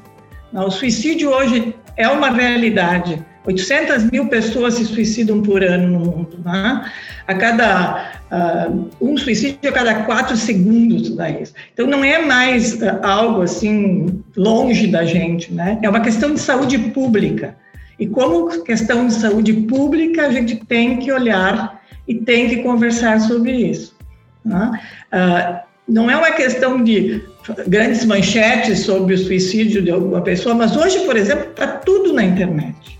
O 0.53 0.71
suicídio 0.71 1.29
hoje 1.31 1.75
é 1.97 2.07
uma 2.07 2.29
realidade. 2.29 3.21
800 3.45 4.11
mil 4.11 4.27
pessoas 4.27 4.75
se 4.75 4.85
suicidam 4.85 5.41
por 5.41 5.63
ano 5.63 5.99
no 5.99 6.05
mundo. 6.05 6.39
Né? 6.43 6.91
A 7.27 7.33
cada 7.33 8.11
uh, 8.31 8.89
um 9.01 9.17
suicídio 9.17 9.69
a 9.69 9.71
cada 9.71 9.95
quatro 10.03 10.35
segundos 10.37 11.15
dá 11.15 11.29
isso. 11.29 11.53
Então 11.73 11.87
não 11.87 12.03
é 12.03 12.19
mais 12.25 12.81
uh, 12.81 12.99
algo 13.03 13.41
assim 13.41 14.21
longe 14.35 14.87
da 14.87 15.03
gente, 15.05 15.53
né? 15.53 15.77
É 15.81 15.89
uma 15.89 16.01
questão 16.01 16.33
de 16.33 16.39
saúde 16.39 16.77
pública. 16.77 17.55
E 17.99 18.05
como 18.07 18.63
questão 18.63 19.07
de 19.07 19.13
saúde 19.13 19.53
pública, 19.53 20.27
a 20.27 20.31
gente 20.31 20.55
tem 20.55 20.97
que 20.97 21.11
olhar 21.11 21.81
e 22.07 22.15
tem 22.15 22.47
que 22.47 22.57
conversar 22.57 23.19
sobre 23.21 23.51
isso. 23.51 23.95
Né? 24.45 24.79
Ah, 25.11 25.63
não 25.87 26.09
é 26.09 26.15
uma 26.15 26.31
questão 26.31 26.83
de 26.83 27.23
grandes 27.67 28.05
manchetes 28.05 28.79
sobre 28.79 29.15
o 29.15 29.17
suicídio 29.17 29.81
de 29.81 29.89
alguma 29.89 30.21
pessoa, 30.21 30.53
mas 30.53 30.75
hoje, 30.75 30.99
por 30.99 31.15
exemplo, 31.15 31.49
está 31.49 31.67
tudo 31.67 32.13
na 32.13 32.23
internet. 32.23 32.99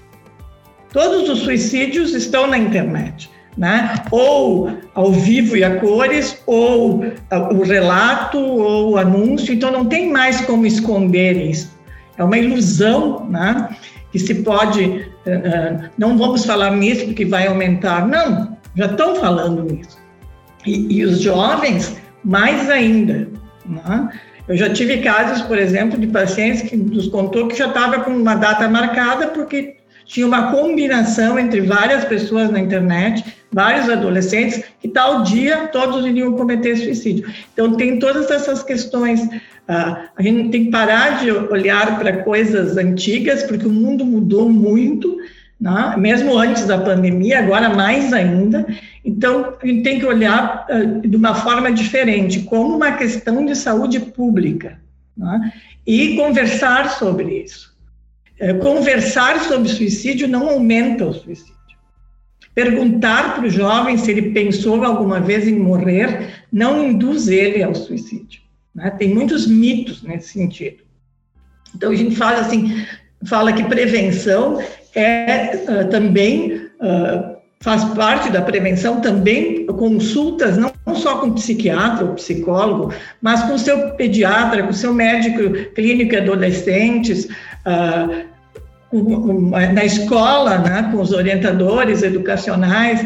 Todos 0.92 1.30
os 1.30 1.40
suicídios 1.40 2.14
estão 2.14 2.48
na 2.48 2.58
internet. 2.58 3.30
Né? 3.58 3.96
Ou 4.12 4.72
ao 4.94 5.12
vivo 5.12 5.58
e 5.58 5.64
a 5.64 5.80
cores, 5.80 6.42
ou 6.46 7.04
o 7.52 7.64
relato, 7.64 8.38
ou 8.38 8.92
o 8.92 8.98
anúncio, 8.98 9.52
então 9.54 9.72
não 9.72 9.86
tem 9.86 10.12
mais 10.12 10.42
como 10.42 10.66
esconder 10.66 11.36
isso. 11.38 11.76
É 12.18 12.24
uma 12.24 12.38
ilusão, 12.38 13.28
né? 13.28 13.70
Que 14.18 14.20
se 14.20 14.36
pode, 14.36 14.84
uh, 15.26 15.90
não 15.98 16.18
vamos 16.18 16.46
falar 16.46 16.72
nisso 16.72 17.06
porque 17.06 17.26
vai 17.26 17.48
aumentar. 17.48 18.08
Não, 18.08 18.58
já 18.76 18.88
estão 18.88 19.16
falando 19.16 19.64
nisso. 19.64 19.98
E, 20.66 20.98
e 20.98 21.06
os 21.06 21.22
jovens, 21.22 21.98
mais 22.24 22.70
ainda. 22.70 23.30
Né? 23.66 24.10
Eu 24.48 24.58
já 24.58 24.70
tive 24.70 24.98
casos, 25.00 25.42
por 25.44 25.58
exemplo, 25.58 26.00
de 26.00 26.08
pacientes 26.08 26.64
que 26.64 26.76
nos 26.76 27.08
contou 27.08 27.48
que 27.48 27.58
já 27.58 27.68
estava 27.68 28.00
com 28.00 28.12
uma 28.12 28.36
data 28.36 28.68
marcada 28.68 29.28
porque 29.28 29.77
tinha 30.08 30.26
uma 30.26 30.52
combinação 30.52 31.38
entre 31.38 31.62
várias 31.62 32.06
pessoas 32.06 32.50
na 32.50 32.60
internet, 32.60 33.24
vários 33.52 33.90
adolescentes, 33.90 34.64
que 34.80 34.88
tal 34.88 35.24
dia 35.24 35.68
todos 35.68 36.06
iriam 36.06 36.34
cometer 36.34 36.78
suicídio. 36.78 37.32
Então, 37.54 37.76
tem 37.76 38.00
todas 38.00 38.32
essas 38.32 38.64
questões 38.64 39.28
Uh, 39.68 40.08
a 40.16 40.22
gente 40.22 40.50
tem 40.50 40.66
que 40.66 40.72
parar 40.72 41.20
de 41.20 41.30
olhar 41.30 42.00
para 42.00 42.24
coisas 42.24 42.78
antigas, 42.78 43.44
porque 43.44 43.68
o 43.68 43.70
mundo 43.70 44.06
mudou 44.06 44.50
muito, 44.50 45.18
né? 45.60 45.94
mesmo 45.98 46.38
antes 46.38 46.66
da 46.66 46.78
pandemia, 46.78 47.40
agora 47.40 47.68
mais 47.68 48.14
ainda. 48.14 48.66
Então, 49.04 49.56
a 49.62 49.68
gente 49.68 49.84
tem 49.84 50.00
que 50.00 50.06
olhar 50.06 50.66
uh, 50.70 51.06
de 51.06 51.18
uma 51.18 51.36
forma 51.36 51.70
diferente, 51.70 52.44
como 52.44 52.78
uma 52.78 52.94
questão 52.94 53.46
de 53.46 53.58
saúde 53.58 54.00
pública, 54.00 54.80
né? 55.18 55.52
e 55.86 56.16
conversar 56.16 56.92
sobre 56.92 57.44
isso. 57.44 57.76
Uh, 58.40 58.60
conversar 58.60 59.40
sobre 59.42 59.70
suicídio 59.70 60.28
não 60.28 60.50
aumenta 60.50 61.06
o 61.06 61.14
suicídio. 61.14 61.56
Perguntar 62.54 63.36
para 63.36 63.46
o 63.46 63.50
jovem 63.50 63.98
se 63.98 64.12
ele 64.12 64.32
pensou 64.32 64.84
alguma 64.84 65.20
vez 65.20 65.48
em 65.48 65.58
morrer 65.58 66.46
não 66.52 66.84
induz 66.84 67.28
ele 67.28 67.62
ao 67.62 67.76
suicídio. 67.76 68.42
Né? 68.74 68.90
Tem 68.92 69.14
muitos 69.14 69.48
mitos 69.48 70.04
nesse 70.04 70.30
sentido. 70.30 70.84
Então, 71.76 71.92
a 71.92 71.96
gente 71.96 72.16
fala 72.16 72.40
assim, 72.40 72.86
fala 73.26 73.54
que 73.54 73.64
prevenção 73.64 74.62
é 74.96 75.64
uh, 75.68 75.90
também 75.90 76.56
uh, 76.56 77.38
faz 77.60 77.84
parte 77.96 78.30
da 78.30 78.42
prevenção 78.42 79.02
também 79.02 79.66
consultas 79.66 80.58
não 80.58 80.72
só 80.96 81.20
com 81.20 81.34
psiquiatra 81.34 82.06
ou 82.06 82.14
psicólogo, 82.14 82.94
mas 83.22 83.44
com 83.44 83.58
seu 83.58 83.92
pediatra, 83.92 84.64
com 84.64 84.74
seu 84.74 84.94
médico 84.94 85.74
clínico 85.74 86.16
adolescentes, 86.16 87.28
na 89.74 89.86
escola, 89.86 90.58
né, 90.60 90.90
com 90.92 91.02
os 91.02 91.12
orientadores 91.12 92.04
educacionais, 92.04 93.06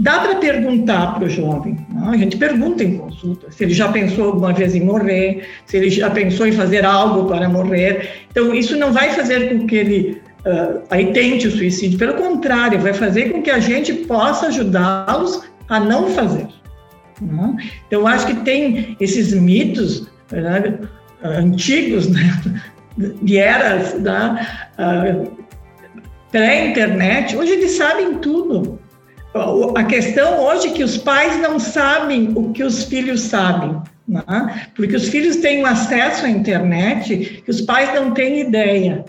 Dá 0.00 0.20
para 0.20 0.36
perguntar 0.36 1.14
para 1.14 1.24
o 1.24 1.30
jovem, 1.30 1.78
não? 1.90 2.10
a 2.10 2.16
gente 2.18 2.36
pergunta 2.36 2.84
em 2.84 2.98
consulta, 2.98 3.50
se 3.50 3.64
ele 3.64 3.72
já 3.72 3.90
pensou 3.90 4.26
alguma 4.26 4.52
vez 4.52 4.74
em 4.74 4.84
morrer, 4.84 5.48
se 5.64 5.78
ele 5.78 5.88
já 5.88 6.10
pensou 6.10 6.46
em 6.46 6.52
fazer 6.52 6.84
algo 6.84 7.26
para 7.26 7.48
morrer. 7.48 8.26
Então, 8.30 8.52
isso 8.52 8.76
não 8.76 8.92
vai 8.92 9.14
fazer 9.14 9.48
com 9.48 9.66
que 9.66 9.76
ele 9.76 10.22
uh, 10.44 10.82
aí 10.90 11.10
tente 11.14 11.48
o 11.48 11.50
suicídio, 11.50 11.98
pelo 11.98 12.14
contrário, 12.14 12.78
vai 12.78 12.92
fazer 12.92 13.30
com 13.30 13.40
que 13.40 13.50
a 13.50 13.58
gente 13.58 13.94
possa 13.94 14.48
ajudá-los 14.48 15.42
a 15.70 15.80
não 15.80 16.10
fazer. 16.10 16.48
Não? 17.22 17.56
Então, 17.86 18.06
acho 18.06 18.26
que 18.26 18.34
tem 18.44 18.94
esses 19.00 19.32
mitos 19.32 20.06
né, 20.30 20.80
antigos, 21.24 22.08
né, 22.08 22.42
de 22.96 23.38
eras 23.38 23.94
uh, 23.94 25.30
pré-internet, 26.30 27.36
hoje 27.36 27.52
eles 27.52 27.72
sabem 27.72 28.18
tudo. 28.18 28.78
A 29.76 29.84
questão 29.84 30.40
hoje 30.40 30.68
é 30.68 30.70
que 30.72 30.84
os 30.84 30.96
pais 30.96 31.38
não 31.40 31.58
sabem 31.58 32.32
o 32.34 32.52
que 32.52 32.64
os 32.64 32.84
filhos 32.84 33.20
sabem. 33.20 33.76
né? 34.08 34.68
porque 34.74 34.96
os 34.96 35.08
filhos 35.08 35.36
têm 35.36 35.62
um 35.62 35.66
acesso 35.66 36.24
à 36.24 36.30
internet 36.30 37.42
que 37.44 37.50
os 37.50 37.60
pais 37.60 37.94
não 37.94 38.12
têm 38.12 38.40
ideia. 38.40 39.04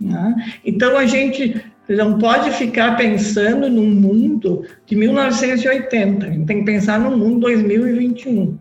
Né? 0.00 0.34
Então, 0.64 0.96
a 0.96 1.04
gente 1.04 1.62
não 1.88 2.18
pode 2.18 2.50
ficar 2.52 2.96
pensando 2.96 3.68
num 3.68 3.88
mundo 3.88 4.64
de 4.86 4.96
1980, 4.96 6.26
a 6.26 6.30
gente 6.30 6.46
tem 6.46 6.58
que 6.60 6.64
pensar 6.64 6.98
no 6.98 7.16
mundo 7.16 7.40
2021. 7.40 8.58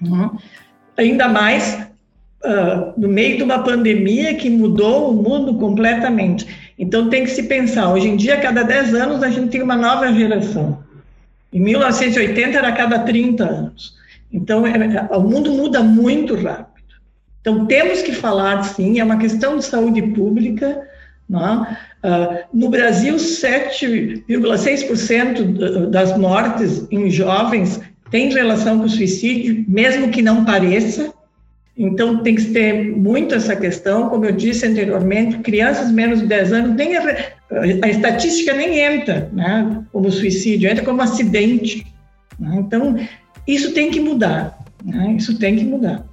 Né? 0.00 0.30
Ainda 0.96 1.28
mais 1.28 1.91
uh, 2.44 2.92
no 2.96 3.08
meio 3.08 3.36
de 3.36 3.42
uma 3.42 3.62
pandemia 3.62 4.34
que 4.34 4.48
mudou 4.50 5.10
o 5.10 5.14
mundo 5.14 5.54
completamente. 5.58 6.46
Então, 6.78 7.08
tem 7.08 7.24
que 7.24 7.30
se 7.30 7.44
pensar, 7.44 7.90
hoje 7.92 8.08
em 8.08 8.16
dia, 8.16 8.34
a 8.34 8.40
cada 8.40 8.62
10 8.62 8.94
anos, 8.94 9.22
a 9.22 9.30
gente 9.30 9.48
tem 9.50 9.62
uma 9.62 9.76
nova 9.76 10.12
geração. 10.12 10.82
Em 11.52 11.60
1980, 11.60 12.58
era 12.58 12.68
a 12.68 12.72
cada 12.72 12.98
30 13.00 13.44
anos. 13.44 13.94
Então, 14.32 14.66
é, 14.66 14.70
é, 14.70 15.06
o 15.16 15.20
mundo 15.20 15.52
muda 15.52 15.82
muito 15.82 16.34
rápido. 16.34 16.72
Então, 17.40 17.66
temos 17.66 18.02
que 18.02 18.12
falar, 18.12 18.62
sim, 18.62 19.00
é 19.00 19.04
uma 19.04 19.18
questão 19.18 19.58
de 19.58 19.64
saúde 19.64 20.00
pública. 20.02 20.80
Né? 21.28 21.76
Uh, 22.02 22.38
no 22.52 22.68
Brasil, 22.68 23.14
7,6% 23.16 25.90
das 25.90 26.16
mortes 26.16 26.86
em 26.90 27.10
jovens 27.10 27.80
têm 28.10 28.32
relação 28.32 28.78
com 28.78 28.86
o 28.86 28.88
suicídio, 28.88 29.64
mesmo 29.68 30.08
que 30.08 30.22
não 30.22 30.44
pareça. 30.44 31.12
Então, 31.76 32.22
tem 32.22 32.34
que 32.34 32.44
ter 32.46 32.94
muito 32.94 33.34
essa 33.34 33.56
questão. 33.56 34.08
Como 34.08 34.24
eu 34.24 34.32
disse 34.32 34.66
anteriormente, 34.66 35.38
crianças 35.38 35.90
menos 35.90 36.20
de 36.20 36.26
10 36.26 36.52
anos, 36.52 36.76
nem 36.76 36.96
a, 36.96 37.02
a 37.82 37.88
estatística 37.88 38.52
nem 38.52 38.78
entra 38.78 39.30
né, 39.32 39.82
como 39.90 40.10
suicídio, 40.10 40.68
entra 40.68 40.84
como 40.84 41.00
acidente. 41.00 41.86
Né? 42.38 42.56
Então, 42.58 42.96
isso 43.46 43.72
tem 43.72 43.90
que 43.90 44.00
mudar, 44.00 44.58
né? 44.84 45.14
isso 45.16 45.38
tem 45.38 45.56
que 45.56 45.64
mudar. 45.64 46.04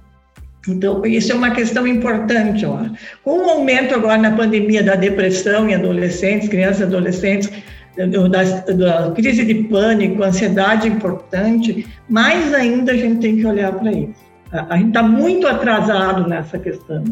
Então, 0.68 1.04
isso 1.06 1.32
é 1.32 1.34
uma 1.34 1.50
questão 1.50 1.86
importante. 1.86 2.64
Ó. 2.64 2.84
Com 3.22 3.46
o 3.46 3.50
aumento 3.50 3.94
agora 3.94 4.18
na 4.18 4.32
pandemia 4.32 4.82
da 4.82 4.94
depressão 4.94 5.68
em 5.68 5.74
adolescentes, 5.74 6.48
crianças 6.48 6.80
e 6.80 6.84
adolescentes, 6.84 7.50
da, 7.96 8.72
da 8.72 9.10
crise 9.12 9.44
de 9.44 9.54
pânico, 9.64 10.22
ansiedade 10.22 10.88
importante, 10.88 11.86
mais 12.08 12.52
ainda 12.54 12.92
a 12.92 12.96
gente 12.96 13.20
tem 13.20 13.36
que 13.36 13.46
olhar 13.46 13.72
para 13.72 13.92
isso. 13.92 14.29
A, 14.52 14.76
gente 14.76 14.88
está 14.88 15.02
muito 15.02 15.46
atrasado 15.46 16.28
nessa 16.28 16.58
questão. 16.58 17.04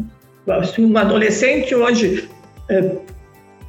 Se 0.73 0.81
um 0.81 0.97
adolescente 0.97 1.73
hoje 1.73 2.29
é, 2.69 2.97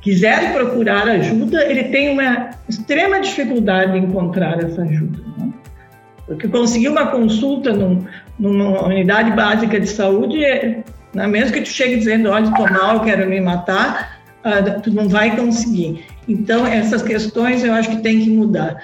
quiser 0.00 0.53
procurar 0.53 1.09
ajuda, 1.09 1.65
ele 1.67 1.85
tem 1.85 2.11
uma 2.11 2.50
extrema 2.69 3.21
dificuldade 3.21 3.97
em 3.97 4.05
encontrar 4.05 4.59
essa 4.65 4.83
ajuda. 4.83 5.19
Né? 5.39 5.53
Porque 6.27 6.49
conseguir 6.49 6.89
uma 6.89 7.07
consulta 7.09 7.73
num, 7.73 8.05
numa 8.39 8.85
unidade 8.85 9.31
básica 9.33 9.79
de 9.79 9.87
saúde, 9.87 10.45
é, 10.45 10.83
né, 11.12 11.27
mesmo 11.27 11.53
que 11.53 11.62
tu 11.62 11.69
chegue 11.69 11.97
dizendo, 11.97 12.31
olha, 12.31 12.45
estou 12.45 12.71
mal, 12.71 12.95
eu 12.95 13.00
quero 13.00 13.29
me 13.29 13.41
matar, 13.41 14.21
uh, 14.45 14.81
tu 14.81 14.93
não 14.93 15.09
vai 15.09 15.37
conseguir. 15.37 16.05
Então, 16.29 16.67
essas 16.67 17.03
questões 17.03 17.65
eu 17.65 17.73
acho 17.73 17.91
que 17.91 18.03
tem 18.03 18.21
que 18.21 18.31
mudar. 18.31 18.81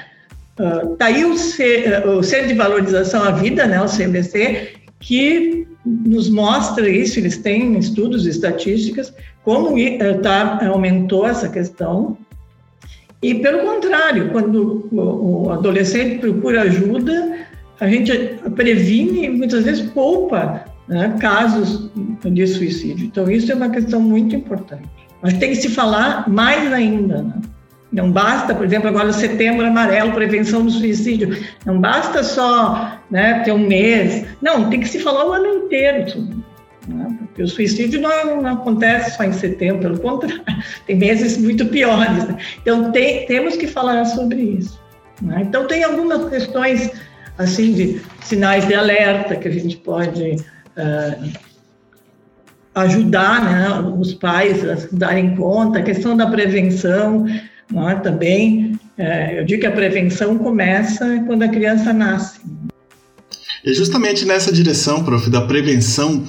Uh, 0.59 0.97
tá 0.97 1.07
aí 1.07 1.25
o, 1.25 1.37
C, 1.37 1.85
o 2.07 2.23
Centro 2.23 2.49
de 2.49 2.55
Valorização 2.55 3.23
à 3.23 3.31
Vida, 3.31 3.67
né, 3.67 3.81
o 3.83 3.87
CVC, 3.87 4.71
que 4.99 5.67
nos 5.85 6.31
mostra 6.31 6.89
isso, 6.89 7.19
eles 7.19 7.37
têm 7.37 7.79
estudos, 7.79 8.27
estatísticas, 8.27 9.13
como 9.45 9.77
uh, 9.77 10.19
tá, 10.23 10.67
aumentou 10.67 11.27
essa 11.27 11.49
questão, 11.49 12.17
e, 13.23 13.35
pelo 13.35 13.61
contrário, 13.61 14.31
quando 14.31 14.89
o 14.93 15.51
adolescente 15.51 16.19
procura 16.19 16.63
ajuda, 16.63 17.39
a 17.81 17.89
gente 17.89 18.13
previne 18.55 19.25
e 19.25 19.31
muitas 19.31 19.65
vezes 19.65 19.91
poupa 19.91 20.65
né, 20.87 21.17
casos 21.21 21.91
de 22.25 22.47
suicídio. 22.47 23.07
Então, 23.07 23.31
isso 23.31 23.51
é 23.51 23.55
uma 23.55 23.71
questão 23.71 24.01
muito 24.01 24.37
importante. 24.37 24.89
Mas 25.23 25.35
tem 25.39 25.51
que 25.51 25.57
se 25.57 25.69
falar 25.71 26.29
mais 26.29 26.73
ainda. 26.73 27.23
Né? 27.23 27.35
Não 27.97 28.13
basta, 28.13 28.55
por 28.55 28.67
exemplo, 28.67 28.89
agora 28.89 29.09
o 29.09 29.13
setembro 29.13 29.65
amarelo, 29.65 30.13
prevenção 30.13 30.67
do 30.67 30.71
suicídio. 30.71 31.43
Não 31.65 31.81
basta 31.81 32.23
só 32.23 33.01
né, 33.11 33.41
ter 33.43 33.53
um 33.53 33.67
mês. 33.67 34.27
Não, 34.43 34.69
tem 34.69 34.81
que 34.81 34.89
se 34.89 34.99
falar 34.99 35.27
o 35.27 35.33
ano 35.33 35.65
inteiro. 35.65 36.05
Né? 36.87 37.17
Porque 37.21 37.43
o 37.43 37.49
suicídio 37.49 37.99
não, 37.99 38.43
não, 38.43 38.53
acontece 38.53 39.17
só 39.17 39.25
em 39.25 39.33
setembro, 39.33 39.81
pelo 39.81 39.99
contrário, 39.99 40.45
tem 40.87 40.95
meses 40.95 41.39
muito 41.39 41.65
piores. 41.65 42.29
Né? 42.29 42.37
Então, 42.61 42.93
tem, 42.93 43.25
temos 43.25 43.57
que 43.57 43.67
falar 43.67 44.05
sobre 44.05 44.43
isso. 44.43 44.79
Né? 45.23 45.45
Então, 45.47 45.67
tem 45.67 45.83
algumas 45.83 46.29
questões, 46.29 46.91
assim, 47.39 47.73
de 47.73 48.03
sinais 48.21 48.67
de 48.67 48.75
alerta 48.75 49.37
que 49.37 49.49
a 49.49 49.53
gente 49.53 49.79
pode 49.79 50.37
uh, 50.77 51.33
ajudar 52.75 53.43
né, 53.43 53.71
os 53.99 54.13
pais 54.13 54.63
a 54.69 54.77
darem 54.93 55.35
conta, 55.35 55.79
a 55.79 55.83
questão 55.83 56.15
da 56.15 56.27
prevenção 56.27 57.25
né, 57.71 58.01
também. 58.03 58.79
Uh, 58.99 59.39
eu 59.39 59.45
digo 59.45 59.61
que 59.61 59.67
a 59.67 59.73
prevenção 59.73 60.39
começa 60.39 61.23
quando 61.27 61.43
a 61.43 61.49
criança 61.49 61.93
nasce. 61.93 62.41
É 63.65 63.73
justamente 63.73 64.25
nessa 64.25 64.53
direção, 64.53 65.05
prof, 65.05 65.29
da 65.29 65.41
prevenção 65.41 66.25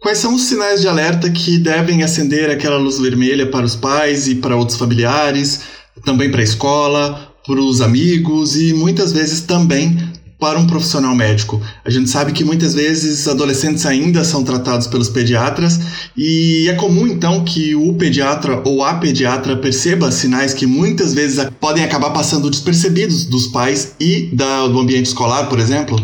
Quais 0.00 0.18
são 0.18 0.34
os 0.34 0.42
sinais 0.42 0.80
de 0.80 0.86
alerta 0.86 1.28
que 1.28 1.58
devem 1.58 2.04
acender 2.04 2.48
aquela 2.50 2.78
luz 2.78 3.00
vermelha 3.00 3.50
para 3.50 3.66
os 3.66 3.74
pais 3.74 4.28
e 4.28 4.36
para 4.36 4.56
outros 4.56 4.78
familiares, 4.78 5.62
também 6.04 6.30
para 6.30 6.40
a 6.40 6.44
escola, 6.44 7.34
para 7.44 7.60
os 7.60 7.80
amigos 7.80 8.56
e 8.56 8.72
muitas 8.72 9.12
vezes 9.12 9.40
também 9.40 9.98
para 10.38 10.58
um 10.58 10.66
profissional 10.66 11.14
médico? 11.14 11.60
A 11.84 11.90
gente 11.90 12.08
sabe 12.08 12.32
que 12.32 12.44
muitas 12.44 12.74
vezes 12.74 13.26
adolescentes 13.26 13.84
ainda 13.84 14.22
são 14.24 14.44
tratados 14.44 14.86
pelos 14.86 15.08
pediatras 15.08 15.80
e 16.16 16.68
é 16.68 16.74
comum 16.74 17.06
então 17.06 17.44
que 17.44 17.74
o 17.74 17.94
pediatra 17.94 18.62
ou 18.64 18.84
a 18.84 18.94
pediatra 18.94 19.56
perceba 19.56 20.10
sinais 20.10 20.54
que 20.54 20.66
muitas 20.66 21.12
vezes 21.12 21.44
podem 21.60 21.84
acabar 21.84 22.10
passando 22.10 22.50
despercebidos 22.50 23.24
dos 23.24 23.48
pais 23.48 23.94
e 23.98 24.30
da, 24.32 24.66
do 24.68 24.78
ambiente 24.78 25.06
escolar, 25.06 25.48
por 25.48 25.58
exemplo? 25.58 25.98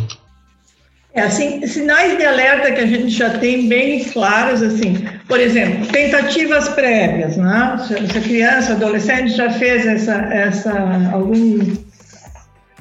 É 1.15 1.23
assim, 1.23 1.65
sinais 1.65 2.19
de 2.19 2.25
alerta 2.25 2.73
que 2.73 2.81
a 2.81 2.87
gente 2.87 3.09
já 3.09 3.39
tem 3.39 3.69
bem 3.69 4.03
claros, 4.03 4.61
assim, 4.61 5.07
por 5.29 5.39
exemplo, 5.39 5.87
tentativas 5.87 6.69
prévias, 6.71 7.37
né? 7.37 7.79
Se 7.87 7.95
a 7.95 8.21
criança, 8.21 8.73
adolescente 8.73 9.37
já 9.37 9.49
fez 9.49 9.87
essa, 9.87 10.13
essa 10.13 10.73
algum, 11.13 11.61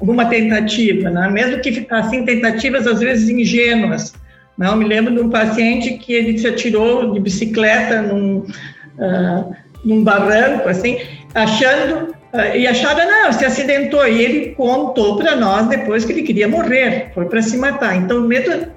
alguma 0.03 0.25
tentativa, 0.25 1.09
né? 1.09 1.29
Mesmo 1.29 1.61
que, 1.61 1.87
assim, 1.89 2.25
tentativas 2.25 2.85
às 2.85 2.99
vezes 2.99 3.29
ingênuas. 3.29 4.13
Né? 4.57 4.69
me 4.75 4.85
lembro 4.85 5.15
de 5.15 5.21
um 5.21 5.29
paciente 5.29 5.93
que 5.93 6.13
ele 6.13 6.37
se 6.37 6.45
atirou 6.45 7.13
de 7.13 7.19
bicicleta 7.19 8.01
num, 8.01 8.39
uh, 8.39 9.55
num 9.83 10.03
barranco, 10.03 10.67
assim, 10.69 10.99
achando 11.33 12.13
Uh, 12.33 12.57
e 12.57 12.65
acharam, 12.65 13.05
não, 13.07 13.31
se 13.31 13.45
acidentou. 13.45 14.07
E 14.07 14.19
ele 14.19 14.55
contou 14.55 15.17
para 15.17 15.35
nós 15.35 15.67
depois 15.67 16.03
que 16.03 16.11
ele 16.11 16.23
queria 16.23 16.47
morrer, 16.47 17.11
foi 17.13 17.25
para 17.25 17.43
se 17.43 17.55
matar. 17.57 17.95
Então, 17.95 18.21
mesmo 18.21 18.69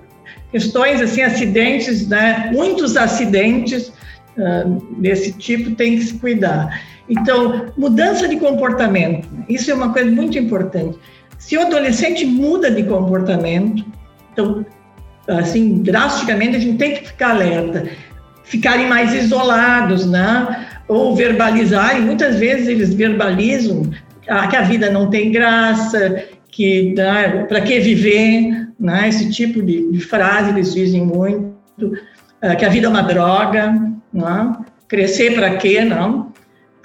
questões 0.52 1.00
assim, 1.00 1.22
acidentes, 1.22 2.06
né, 2.06 2.50
muitos 2.52 2.98
acidentes 2.98 3.88
uh, 4.36 5.00
desse 5.00 5.32
tipo 5.32 5.70
tem 5.70 5.96
que 5.96 6.04
se 6.04 6.18
cuidar. 6.18 6.82
Então, 7.08 7.72
mudança 7.78 8.28
de 8.28 8.36
comportamento, 8.36 9.26
isso 9.48 9.70
é 9.70 9.74
uma 9.74 9.90
coisa 9.90 10.10
muito 10.10 10.38
importante. 10.38 10.98
Se 11.38 11.56
o 11.56 11.62
adolescente 11.62 12.24
muda 12.24 12.70
de 12.70 12.82
comportamento, 12.82 13.84
então, 14.32 14.64
assim, 15.28 15.82
drasticamente, 15.82 16.56
a 16.56 16.60
gente 16.60 16.78
tem 16.78 16.94
que 16.94 17.08
ficar 17.08 17.30
alerta. 17.30 17.88
Ficarem 18.44 18.88
mais 18.88 19.12
isolados, 19.12 20.06
né? 20.06 20.66
ou 20.88 21.16
verbalizar, 21.16 21.98
e 21.98 22.00
muitas 22.00 22.36
vezes 22.36 22.68
eles 22.68 22.94
verbalizam 22.94 23.90
ah, 24.28 24.46
que 24.46 24.56
a 24.56 24.62
vida 24.62 24.90
não 24.90 25.10
tem 25.10 25.32
graça, 25.32 26.24
que 26.50 26.94
né, 26.94 27.44
para 27.48 27.60
que 27.60 27.78
viver, 27.80 28.68
né, 28.78 29.08
esse 29.08 29.30
tipo 29.30 29.62
de, 29.62 29.90
de, 29.90 30.00
frase 30.00 30.50
eles 30.50 30.72
dizem 30.72 31.04
muito, 31.04 31.52
ah, 32.40 32.54
que 32.54 32.64
a 32.64 32.68
vida 32.68 32.86
é 32.86 32.90
uma 32.90 33.02
droga, 33.02 33.72
né, 34.12 34.56
crescer 34.88 35.34
para 35.34 35.56
quê, 35.56 35.84
não? 35.84 36.32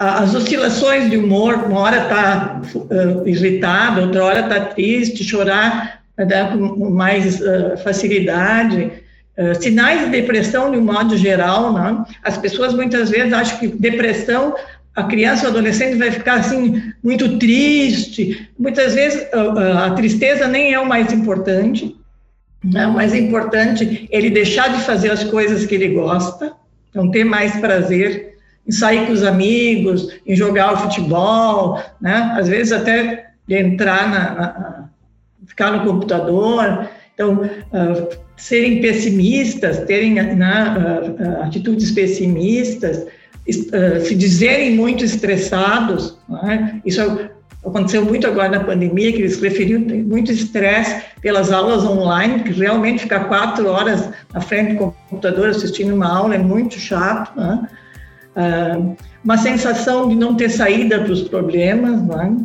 As 0.01 0.33
oscilações 0.33 1.11
de 1.11 1.17
humor, 1.17 1.53
uma 1.65 1.79
hora 1.79 1.97
está 2.01 2.59
uh, 2.73 3.27
irritado, 3.27 4.01
outra 4.01 4.25
hora 4.25 4.39
está 4.39 4.59
triste, 4.61 5.23
chorar 5.23 6.01
né, 6.17 6.49
com 6.51 6.89
mais 6.89 7.39
uh, 7.39 7.77
facilidade, 7.83 8.91
eh, 9.37 9.53
sinais 9.53 10.05
de 10.05 10.09
depressão, 10.09 10.71
de 10.71 10.77
um 10.77 10.83
modo 10.83 11.15
geral, 11.15 11.71
né? 11.71 12.03
as 12.23 12.35
pessoas 12.35 12.73
muitas 12.73 13.11
vezes 13.11 13.31
acham 13.31 13.59
que 13.59 13.67
depressão, 13.67 14.55
a 14.95 15.03
criança 15.03 15.45
ou 15.45 15.51
adolescente 15.51 15.95
vai 15.97 16.09
ficar 16.09 16.39
assim, 16.39 16.81
muito 17.03 17.37
triste. 17.37 18.49
Muitas 18.57 18.95
vezes 18.95 19.27
a 19.31 19.91
tristeza 19.91 20.47
nem 20.47 20.73
é 20.73 20.79
o 20.79 20.87
mais 20.87 21.13
importante. 21.13 21.95
Né? 22.63 22.87
O 22.87 22.93
mais 22.93 23.13
importante 23.13 24.09
é 24.11 24.17
ele 24.17 24.31
deixar 24.31 24.67
de 24.67 24.81
fazer 24.81 25.11
as 25.11 25.23
coisas 25.23 25.65
que 25.65 25.75
ele 25.75 25.89
gosta, 25.89 26.53
não 26.93 27.09
ter 27.09 27.23
mais 27.23 27.55
prazer 27.57 28.30
em 28.71 28.73
sair 28.73 29.05
com 29.05 29.11
os 29.11 29.23
amigos, 29.23 30.07
em 30.25 30.33
jogar 30.33 30.73
o 30.73 30.77
futebol, 30.77 31.77
né? 31.99 32.33
às 32.37 32.47
vezes 32.47 32.71
até 32.71 33.31
entrar 33.49 34.09
na, 34.09 34.33
na 34.33 34.89
ficar 35.45 35.71
no 35.71 35.83
computador. 35.85 36.87
Então, 37.13 37.41
uh, 37.41 38.17
serem 38.37 38.79
pessimistas, 38.79 39.79
terem 39.79 40.19
uh, 40.21 41.43
atitudes 41.43 41.91
pessimistas, 41.91 43.05
se 44.05 44.15
dizerem 44.15 44.75
muito 44.75 45.03
estressados, 45.03 46.17
é? 46.47 46.75
isso 46.85 47.01
aconteceu 47.65 48.05
muito 48.05 48.25
agora 48.25 48.49
na 48.49 48.63
pandemia, 48.63 49.11
que 49.11 49.17
eles 49.17 49.41
referiam 49.41 49.81
muito 49.81 50.31
estresse 50.31 51.03
pelas 51.21 51.51
aulas 51.51 51.83
online, 51.83 52.43
que 52.43 52.53
realmente 52.53 53.01
ficar 53.01 53.25
quatro 53.25 53.67
horas 53.67 54.09
na 54.33 54.39
frente 54.39 54.73
do 54.73 54.95
computador 55.09 55.49
assistindo 55.49 55.93
uma 55.93 56.07
aula 56.07 56.35
é 56.35 56.37
muito 56.37 56.79
chato, 56.79 57.35
né? 57.35 57.67
Uh, 58.35 58.95
uma 59.23 59.37
sensação 59.37 60.09
de 60.09 60.15
não 60.15 60.35
ter 60.35 60.49
saída 60.49 60.99
para 60.99 61.11
os 61.11 61.21
problemas, 61.21 62.01
né? 62.03 62.35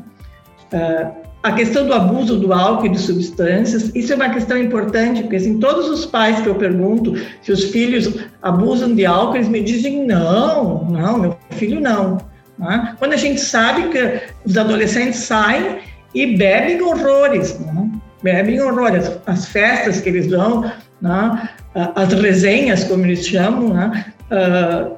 uh, 0.72 1.27
a 1.46 1.53
questão 1.53 1.87
do 1.87 1.94
abuso 1.94 2.37
do 2.38 2.53
álcool 2.53 2.87
e 2.87 2.88
de 2.88 2.99
substâncias, 2.99 3.94
isso 3.94 4.12
é 4.12 4.16
uma 4.16 4.31
questão 4.31 4.59
importante, 4.59 5.22
porque 5.22 5.37
assim, 5.37 5.61
todos 5.61 5.88
os 5.88 6.05
pais 6.05 6.40
que 6.40 6.49
eu 6.49 6.57
pergunto 6.57 7.14
se 7.40 7.53
os 7.53 7.64
filhos 7.64 8.12
abusam 8.42 8.92
de 8.94 9.07
álcool, 9.07 9.37
eles 9.37 9.49
me 9.49 9.62
dizem 9.62 10.05
não, 10.05 10.85
não, 10.87 11.18
meu 11.18 11.37
filho 11.51 11.81
não. 11.81 12.18
Né? 12.59 12.96
Quando 12.99 13.12
a 13.12 13.16
gente 13.16 13.40
sabe 13.40 13.90
que 13.90 14.22
os 14.44 14.59
adolescentes 14.59 15.20
saem 15.20 15.79
e 16.12 16.37
bebem 16.37 16.83
horrores, 16.83 17.61
né? 17.61 17.90
bebem 18.22 18.61
horrores, 18.61 19.12
as 19.27 19.46
festas 19.46 20.01
que 20.01 20.09
eles 20.09 20.27
dão, 20.27 20.62
né? 21.01 21.49
as 21.94 22.12
resenhas, 22.12 22.83
como 22.83 23.05
eles 23.05 23.25
chamam, 23.25 23.68
uh, 23.68 24.96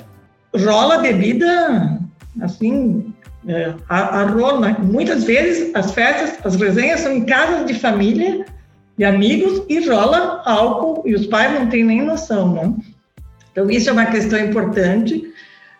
rola 0.54 0.98
bebida 0.98 1.98
assim, 2.40 3.12
é, 3.46 3.74
a, 3.88 4.20
a 4.20 4.24
rola. 4.26 4.68
Né? 4.68 4.76
Muitas 4.80 5.24
vezes 5.24 5.74
as 5.74 5.92
festas, 5.92 6.38
as 6.44 6.56
resenhas 6.56 7.00
são 7.00 7.12
em 7.12 7.24
casas 7.24 7.66
de 7.66 7.74
família, 7.74 8.44
de 8.96 9.04
amigos, 9.04 9.62
e 9.68 9.86
rola 9.88 10.42
álcool, 10.44 11.02
e 11.06 11.14
os 11.14 11.26
pais 11.26 11.52
não 11.52 11.68
têm 11.68 11.84
nem 11.84 12.02
noção, 12.02 12.52
né? 12.52 12.74
Então, 13.52 13.70
isso 13.70 13.88
é 13.90 13.92
uma 13.92 14.06
questão 14.06 14.38
importante. 14.38 15.32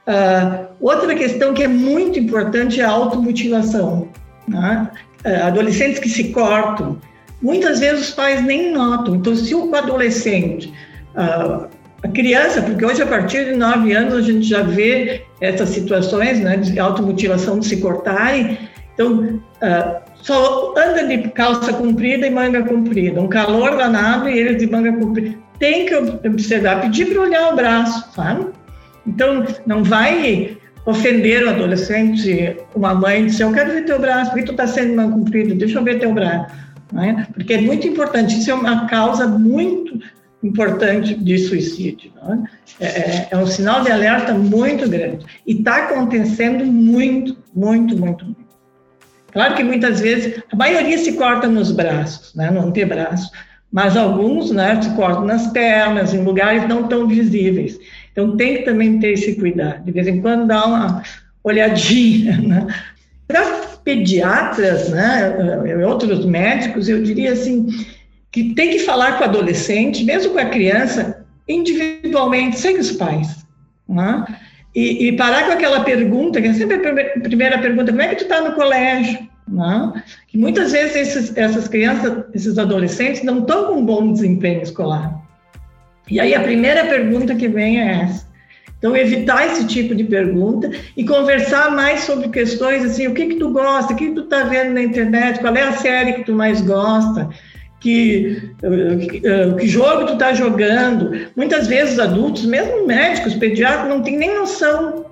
Uh, 0.07 0.67
outra 0.81 1.15
questão 1.15 1.53
que 1.53 1.63
é 1.63 1.69
muito 1.69 2.19
importante 2.19 2.81
é 2.81 2.85
a 2.85 2.91
automutilação. 2.91 4.09
Né? 4.49 4.91
Uh, 5.25 5.47
adolescentes 5.47 5.99
que 6.01 6.09
se 6.09 6.31
cortam, 6.31 6.99
muitas 7.43 7.79
vezes 7.79 8.09
os 8.09 8.15
pais 8.15 8.43
nem 8.43 8.73
notam. 8.73 9.17
Então, 9.17 9.35
se 9.37 9.55
o 9.55 9.73
adolescente, 9.75 10.73
uh, 11.15 11.69
a 12.03 12.09
criança, 12.09 12.63
porque 12.63 12.85
hoje 12.85 13.03
a 13.03 13.07
partir 13.07 13.45
de 13.47 13.57
9 13.57 13.93
anos 13.93 14.15
a 14.15 14.21
gente 14.21 14.47
já 14.47 14.63
vê 14.63 15.23
essas 15.41 15.71
situações 15.71 16.41
né, 16.41 16.57
de 16.57 16.79
automutilação 16.79 17.59
de 17.59 17.67
se 17.67 17.79
cortarem, 17.79 18.59
então 18.95 19.41
só 20.23 20.75
anda 20.77 21.07
de 21.07 21.29
calça 21.31 21.73
comprida 21.73 22.27
e 22.27 22.31
manga 22.31 22.63
comprida, 22.63 23.21
um 23.21 23.29
calor 23.29 23.77
danado 23.77 24.29
e 24.29 24.39
eles 24.39 24.59
de 24.59 24.71
manga 24.71 24.93
comprida. 24.93 25.37
Tem 25.59 25.87
que 25.87 25.95
observar, 25.95 26.81
pedir 26.81 27.07
para 27.07 27.23
olhar 27.23 27.53
o 27.53 27.57
braço, 27.57 28.13
sabe? 28.15 28.47
Então, 29.05 29.45
não 29.67 29.83
vai 29.83 30.57
ofender 30.87 31.45
o 31.45 31.51
adolescente, 31.51 32.57
uma 32.75 32.95
mãe, 32.95 33.27
dizer, 33.27 33.45
eu 33.45 33.53
quero 33.53 33.73
ver 33.73 33.85
teu 33.85 33.99
braço, 33.99 34.31
porque 34.31 34.47
tu 34.47 34.53
está 34.53 34.67
sendo 34.67 34.95
mal 34.95 35.11
cumprido, 35.11 35.55
deixa 35.55 35.79
eu 35.79 35.85
ver 35.85 35.99
teu 35.99 36.13
braço. 36.13 36.55
Né? 36.93 37.27
Porque 37.35 37.55
é 37.55 37.61
muito 37.61 37.87
importante, 37.87 38.39
isso 38.39 38.51
é 38.51 38.55
uma 38.55 38.87
causa 38.87 39.27
muito 39.27 39.99
importante 40.43 41.15
de 41.15 41.39
suicídio. 41.39 42.13
Né? 42.23 42.45
É, 42.81 42.87
é, 42.87 43.29
é, 43.31 43.37
um 43.37 43.47
sinal 43.47 43.83
de 43.83 43.91
alerta 43.91 44.33
muito 44.33 44.89
grande. 44.89 45.27
E 45.47 45.53
está 45.53 45.85
acontecendo 45.85 46.65
muito, 46.65 47.37
muito, 47.55 47.97
muito, 47.97 48.25
muito. 48.25 48.49
Claro 49.33 49.55
que 49.55 49.63
muitas 49.63 50.01
vezes, 50.01 50.43
a 50.51 50.57
maioria 50.57 50.97
se 50.99 51.13
corta 51.13 51.47
nos 51.47 51.71
braços, 51.71 52.35
né? 52.35 52.51
no 52.51 52.61
antebraço, 52.61 53.31
mas 53.71 53.97
alguns 53.97 54.51
né, 54.51 54.81
se 54.81 54.91
cortam 54.95 55.27
nas 55.27 55.49
pernas, 55.49 56.15
em 56.15 56.25
lugares 56.25 56.67
não 56.67 56.89
tão 56.89 57.07
visíveis. 57.07 57.79
Então, 58.11 58.37
tem 58.37 58.59
que 58.59 58.63
também 58.63 58.99
ter 58.99 59.13
esse 59.13 59.35
cuidado. 59.37 59.85
De 59.85 59.93
vez 59.93 60.09
em 60.09 60.23
quando, 60.23 60.47
dar 60.47 60.67
uma 60.67 61.03
olhadinha. 61.45 62.39
Né? 62.49 62.67
Para 63.27 63.45
pediatras 63.85 64.89
né, 64.89 65.35
e 65.67 65.85
outros 65.85 66.25
médicos, 66.25 66.89
eu 66.89 67.03
diria 67.03 67.33
assim, 67.33 67.67
que 68.31 68.55
tem 68.55 68.71
que 68.71 68.81
falar 68.81 69.19
com 69.19 69.25
o 69.25 69.27
adolescente, 69.27 70.05
mesmo 70.05 70.33
com 70.33 70.39
a 70.39 70.47
criança, 70.47 71.27
individualmente, 71.49 72.59
sem 72.59 72.79
os 72.79 72.93
pais. 72.93 73.47
Né? 73.89 74.25
E, 74.75 75.09
e, 75.09 75.17
parar 75.17 75.47
com 75.47 75.53
aquela 75.53 75.81
pergunta, 75.81 76.41
que 76.41 76.49
é 76.49 76.53
sempre 76.53 76.77
a 76.77 77.21
primeira 77.21 77.59
pergunta, 77.59 77.91
como 77.91 78.03
é 78.03 78.09
que 78.09 78.17
tu 78.17 78.25
está 78.25 78.41
no 78.43 78.55
colégio? 78.55 79.27
Né? 79.49 80.03
Que 80.29 80.37
muitas 80.37 80.73
vezes 80.73 80.95
esses, 80.95 81.37
essas 81.37 81.67
crianças, 81.69 82.25
esses 82.35 82.59
adolescentes 82.59 83.23
não 83.23 83.41
estão 83.41 83.67
com 83.67 83.81
um 83.81 83.85
bom 83.85 84.13
desempenho 84.13 84.63
escolar. 84.63 85.19
E 86.11 86.21
aí 86.21 86.35
a 86.35 86.41
primeira 86.41 86.85
pergunta 86.87 87.35
que 87.35 87.49
vem 87.49 87.81
é 87.81 88.03
essa. 88.03 88.29
Então, 88.79 88.97
evitar 88.97 89.45
esse 89.47 89.67
tipo 89.67 89.93
de 89.93 90.05
pergunta 90.05 90.71
e 90.97 91.05
conversar 91.05 91.73
mais 91.73 92.01
sobre 92.01 92.29
questões 92.29 92.85
assim, 92.85 93.09
o 93.09 93.15
que 93.15 93.27
que 93.27 93.35
tu 93.35 93.51
gosta, 93.51 93.93
o 93.93 93.97
que, 93.97 94.07
que 94.07 94.15
tu 94.15 94.21
está 94.21 94.45
vendo 94.45 94.73
na 94.73 94.83
internet, 94.83 95.41
qual 95.41 95.55
é 95.57 95.63
a 95.63 95.73
série 95.73 96.13
que 96.13 96.25
tu 96.25 96.33
mais 96.33 96.61
gosta, 96.61 97.29
que, 97.81 98.53
que, 99.11 99.21
que 99.59 99.69
jogo 99.69 100.07
tu 100.07 100.13
está 100.15 100.35
jogando. 100.35 101.29
Muitas 101.37 101.67
vezes 101.67 101.95
os 101.95 102.01
adultos, 102.01 102.45
mesmo 102.45 102.87
médicos, 102.87 103.35
pediatras, 103.35 103.89
não 103.89 104.03
têm 104.03 104.17
nem 104.17 104.35
noção 104.35 105.07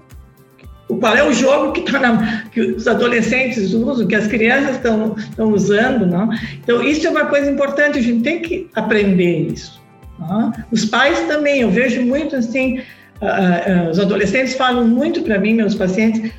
qual 1.01 1.17
é 1.17 1.25
o 1.25 1.33
jogo 1.33 1.73
que, 1.73 1.81
tá 1.81 2.49
que 2.53 2.61
os 2.61 2.87
adolescentes 2.87 3.73
usam, 3.73 4.07
que 4.07 4.15
as 4.15 4.27
crianças 4.27 4.77
estão 4.77 5.17
usando. 5.39 6.07
Não? 6.07 6.29
Então, 6.63 6.83
isso 6.83 7.07
é 7.07 7.11
uma 7.11 7.27
coisa 7.27 7.51
importante, 7.51 7.99
a 7.99 8.03
gente 8.03 8.23
tem 8.23 8.41
que 8.41 8.69
aprender 8.75 9.49
isso. 9.53 9.81
Os 10.71 10.85
pais 10.85 11.19
também, 11.27 11.61
eu 11.61 11.71
vejo 11.71 12.03
muito 12.03 12.37
assim, 12.37 12.79
uh, 13.21 13.87
uh, 13.87 13.91
os 13.91 13.99
adolescentes 13.99 14.55
falam 14.55 14.87
muito 14.87 15.23
para 15.23 15.39
mim, 15.39 15.55
meus 15.55 15.75
pacientes, 15.75 16.33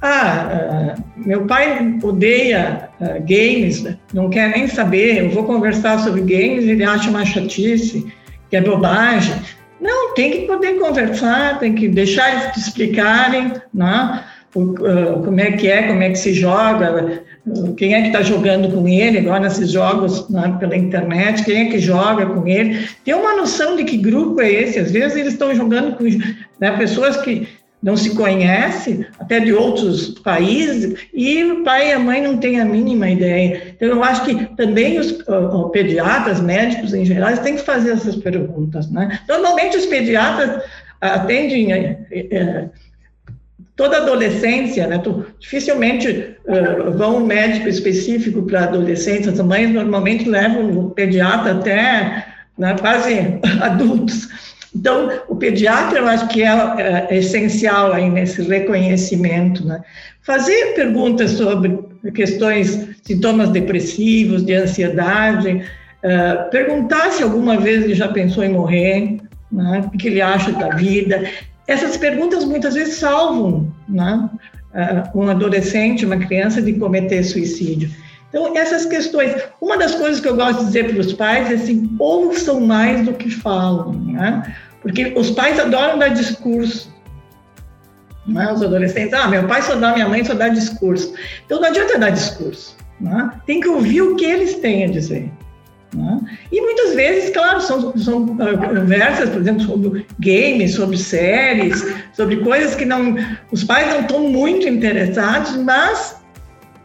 ah, 0.00 0.96
uh, 0.96 1.04
meu 1.16 1.46
pai 1.46 1.98
odeia 2.02 2.88
games, 3.26 3.84
não 4.14 4.30
quer 4.30 4.50
nem 4.50 4.68
saber, 4.68 5.24
eu 5.24 5.30
vou 5.30 5.44
conversar 5.44 5.98
sobre 5.98 6.20
games, 6.20 6.64
ele 6.66 6.84
acha 6.84 7.10
uma 7.10 7.24
chatice, 7.24 8.06
que 8.50 8.56
é 8.56 8.60
bobagem. 8.60 9.34
Não, 9.80 10.14
tem 10.14 10.30
que 10.30 10.38
poder 10.46 10.78
conversar, 10.78 11.58
tem 11.58 11.74
que 11.74 11.88
deixar 11.88 12.32
eles 12.32 12.52
te 12.52 12.60
explicarem, 12.60 13.52
né? 13.72 14.24
O, 14.54 14.74
como 15.24 15.40
é 15.40 15.52
que 15.52 15.68
é, 15.68 15.82
como 15.82 16.02
é 16.02 16.08
que 16.08 16.18
se 16.18 16.32
joga, 16.32 17.22
quem 17.76 17.94
é 17.94 18.00
que 18.00 18.06
está 18.08 18.22
jogando 18.22 18.74
com 18.74 18.88
ele 18.88 19.18
agora 19.18 19.40
nesses 19.40 19.70
jogos 19.70 20.28
né, 20.30 20.56
pela 20.58 20.74
internet, 20.74 21.44
quem 21.44 21.68
é 21.68 21.70
que 21.70 21.78
joga 21.78 22.24
com 22.26 22.46
ele, 22.46 22.88
ter 23.04 23.14
uma 23.14 23.36
noção 23.36 23.76
de 23.76 23.84
que 23.84 23.98
grupo 23.98 24.40
é 24.40 24.50
esse. 24.50 24.78
Às 24.78 24.90
vezes 24.90 25.18
eles 25.18 25.34
estão 25.34 25.54
jogando 25.54 25.96
com 25.96 26.04
né, 26.58 26.70
pessoas 26.78 27.18
que 27.18 27.46
não 27.82 27.96
se 27.96 28.14
conhecem, 28.14 29.06
até 29.20 29.38
de 29.38 29.52
outros 29.52 30.08
países, 30.20 31.08
e 31.14 31.44
o 31.44 31.62
pai 31.62 31.90
e 31.90 31.92
a 31.92 31.98
mãe 31.98 32.20
não 32.20 32.36
têm 32.36 32.60
a 32.60 32.64
mínima 32.64 33.08
ideia. 33.08 33.74
Então, 33.76 33.88
eu 33.88 34.02
acho 34.02 34.24
que 34.24 34.34
também 34.56 34.98
os, 34.98 35.24
pediatras, 35.72 36.40
médicos 36.40 36.92
em 36.92 37.04
geral, 37.04 37.36
têm 37.38 37.56
que 37.56 37.62
fazer 37.62 37.92
essas 37.92 38.16
perguntas. 38.16 38.90
Né? 38.90 39.20
Normalmente, 39.28 39.76
os 39.76 39.86
pediatras 39.86 40.62
atendem. 41.00 41.72
É, 41.72 41.98
é, 42.10 42.68
toda 43.78 43.98
adolescência, 43.98 44.88
né? 44.88 44.98
Tu, 44.98 45.24
dificilmente 45.38 46.36
uh, 46.46 46.90
vão 46.98 47.18
um 47.18 47.24
médico 47.24 47.68
específico 47.68 48.42
para 48.42 48.64
adolescentes, 48.64 49.28
as 49.28 49.40
mães 49.40 49.72
normalmente 49.72 50.28
levam 50.28 50.76
o 50.76 50.90
pediatra 50.90 51.52
até 51.52 52.26
né, 52.58 52.76
quase 52.80 53.38
adultos. 53.62 54.28
Então, 54.74 55.10
o 55.28 55.36
pediatra, 55.36 55.98
eu 55.98 56.06
acho 56.06 56.28
que 56.28 56.42
é, 56.42 57.06
é, 57.08 57.16
essencial 57.16 57.92
aí 57.92 58.08
nesse 58.10 58.42
reconhecimento, 58.42 59.66
né? 59.66 59.80
Fazer 60.22 60.74
perguntas 60.74 61.32
sobre 61.32 61.78
questões, 62.14 62.88
sintomas 63.02 63.50
depressivos, 63.50 64.44
de 64.44 64.52
ansiedade, 64.52 65.64
uh, 66.04 66.50
perguntar 66.50 67.12
se 67.12 67.22
alguma 67.22 67.56
vez 67.56 67.84
ele 67.84 67.94
já 67.94 68.08
pensou 68.08 68.44
em 68.44 68.50
morrer, 68.50 69.18
né? 69.50 69.82
o 69.86 69.96
que 69.96 70.08
ele 70.08 70.20
acha 70.20 70.52
da 70.52 70.68
vida, 70.68 71.24
essas 71.66 71.96
perguntas 71.96 72.44
muitas 72.44 72.74
vezes 72.74 72.96
salvam 72.96 73.72
né, 73.88 74.28
um 75.14 75.28
adolescente, 75.28 76.04
uma 76.04 76.16
criança 76.18 76.60
de 76.60 76.74
cometer 76.74 77.22
suicídio. 77.22 77.90
Então, 78.28 78.56
essas 78.56 78.84
questões. 78.84 79.34
Uma 79.60 79.78
das 79.78 79.94
coisas 79.94 80.20
que 80.20 80.28
eu 80.28 80.36
gosto 80.36 80.60
de 80.60 80.66
dizer 80.66 80.90
para 80.90 81.00
os 81.00 81.12
pais 81.12 81.50
é 81.50 81.54
assim: 81.54 81.96
ouçam 81.98 82.60
mais 82.60 83.04
do 83.04 83.14
que 83.14 83.30
falam, 83.30 83.92
né? 83.92 84.54
Porque 84.82 85.14
os 85.16 85.30
pais 85.30 85.58
adoram 85.58 85.98
dar 85.98 86.08
discurso. 86.08 86.92
Né? 88.26 88.52
Os 88.52 88.62
adolescentes, 88.62 89.14
ah, 89.14 89.26
meu 89.26 89.46
pai 89.48 89.62
só 89.62 89.74
dá, 89.74 89.94
minha 89.94 90.08
mãe 90.08 90.22
só 90.22 90.34
dá 90.34 90.48
discurso. 90.48 91.14
Então, 91.46 91.60
não 91.60 91.68
adianta 91.68 91.98
dar 91.98 92.10
discurso. 92.10 92.76
Né? 93.00 93.30
Tem 93.46 93.60
que 93.60 93.68
ouvir 93.68 94.02
o 94.02 94.16
que 94.16 94.24
eles 94.24 94.56
têm 94.56 94.84
a 94.84 94.88
dizer. 94.88 95.32
Né? 95.94 96.20
E 96.52 96.60
muitas 96.60 96.94
vezes, 96.94 97.30
claro, 97.30 97.60
são, 97.62 97.96
são 97.96 98.24
uh, 98.24 98.58
conversas, 98.58 99.30
por 99.30 99.40
exemplo, 99.40 99.62
sobre 99.62 100.06
games, 100.18 100.74
sobre 100.74 100.98
séries, 100.98 101.82
sobre 102.12 102.36
coisas 102.36 102.74
que 102.74 102.84
não, 102.84 103.16
os 103.50 103.64
pais 103.64 103.88
não 103.94 104.00
estão 104.02 104.28
muito 104.28 104.68
interessados, 104.68 105.56
mas 105.56 106.17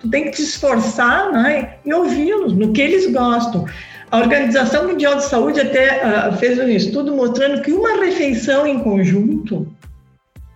tu 0.03 0.09
tem 0.09 0.25
que 0.25 0.31
te 0.31 0.41
esforçar 0.43 1.31
né, 1.31 1.75
e 1.85 1.93
ouvi-los 1.93 2.53
no 2.53 2.73
que 2.73 2.81
eles 2.81 3.09
gostam. 3.11 3.65
a 4.11 4.19
Organização 4.19 4.89
Mundial 4.89 5.15
de 5.15 5.23
Saúde 5.23 5.61
até 5.61 6.01
uh, 6.05 6.33
fez 6.37 6.59
um 6.59 6.67
estudo 6.67 7.15
mostrando 7.15 7.61
que 7.61 7.71
uma 7.71 8.03
refeição 8.03 8.67
em 8.67 8.79
conjunto, 8.79 9.65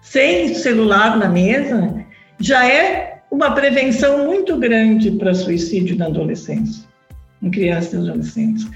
sem 0.02 0.54
celular 0.54 1.18
na 1.18 1.30
mesa, 1.30 2.06
já 2.40 2.68
é 2.68 3.22
uma 3.32 3.52
prevenção 3.52 4.26
muito 4.26 4.58
grande 4.58 5.12
para 5.12 5.34
suicídio 5.34 5.98
na 5.98 6.08
adolescência, 6.08 6.84
em 7.42 7.50
crianças 7.50 7.94
e 7.94 8.10
adolescentes. 8.10 8.68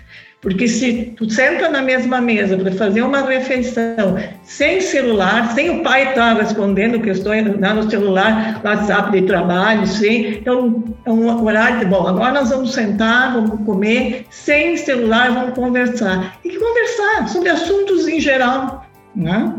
Porque 0.41 0.67
se 0.67 1.13
tu 1.15 1.30
senta 1.30 1.69
na 1.69 1.84
mesma 1.84 2.19
mesa 2.19 2.58
para 2.58 2.71
fazer 2.71 3.04
uma 3.04 3.21
refeição 3.21 4.17
sem 4.41 4.82
celular, 4.82 5.54
sem 5.54 5.69
o 5.69 5.84
pai 5.84 6.10
estar 6.10 6.36
tá 6.36 6.41
respondendo 6.41 6.99
questões 6.99 7.45
lá 7.60 7.75
no 7.75 7.88
celular, 7.88 8.60
WhatsApp 8.63 9.12
de 9.12 9.27
trabalho, 9.27 9.86
sem, 9.86 10.38
então 10.38 10.84
é 11.06 11.12
um 11.12 11.45
horário 11.45 11.80
de, 11.80 11.86
bom, 11.86 12.08
agora 12.08 12.34
nós 12.34 12.49
vamos 12.49 12.73
sentar, 12.73 13.34
vamos 13.34 13.63
comer, 13.63 14.25
sem 14.32 14.75
celular, 14.77 15.32
vamos 15.32 15.54
conversar. 15.54 16.39
E 16.43 16.58
conversar 16.58 17.30
sobre 17.30 17.49
assuntos 17.49 18.08
em 18.08 18.19
geral, 18.19 18.84
né? 19.15 19.54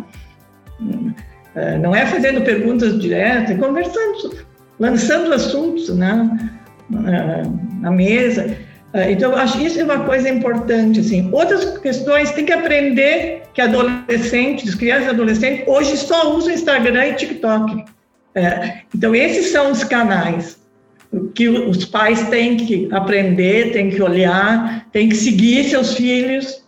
É, 1.54 1.78
não 1.78 1.94
é 1.94 2.06
fazendo 2.06 2.40
perguntas 2.40 2.98
diretas, 2.98 3.52
é 3.52 3.54
conversando, 3.54 4.36
lançando 4.80 5.32
assuntos 5.32 5.94
né? 5.94 6.50
na 6.90 7.90
mesa. 7.90 8.56
É, 8.94 9.10
então, 9.10 9.34
acho 9.34 9.58
que 9.58 9.64
isso 9.64 9.80
é 9.80 9.84
uma 9.84 10.04
coisa 10.04 10.28
importante. 10.28 11.00
Assim. 11.00 11.30
Outras 11.32 11.78
questões, 11.78 12.30
tem 12.32 12.44
que 12.44 12.52
aprender 12.52 13.42
que 13.54 13.60
adolescentes, 13.60 14.74
crianças 14.74 15.06
e 15.06 15.10
adolescentes, 15.10 15.66
hoje 15.66 15.96
só 15.96 16.34
usam 16.36 16.52
Instagram 16.52 17.06
e 17.06 17.14
TikTok. 17.14 17.84
É, 18.34 18.80
então, 18.94 19.14
esses 19.14 19.50
são 19.50 19.70
os 19.70 19.82
canais 19.84 20.60
que 21.34 21.48
os 21.48 21.84
pais 21.84 22.28
têm 22.28 22.56
que 22.56 22.88
aprender, 22.90 23.72
têm 23.72 23.90
que 23.90 24.02
olhar, 24.02 24.88
têm 24.90 25.08
que 25.08 25.16
seguir 25.16 25.64
seus 25.64 25.94
filhos. 25.94 26.62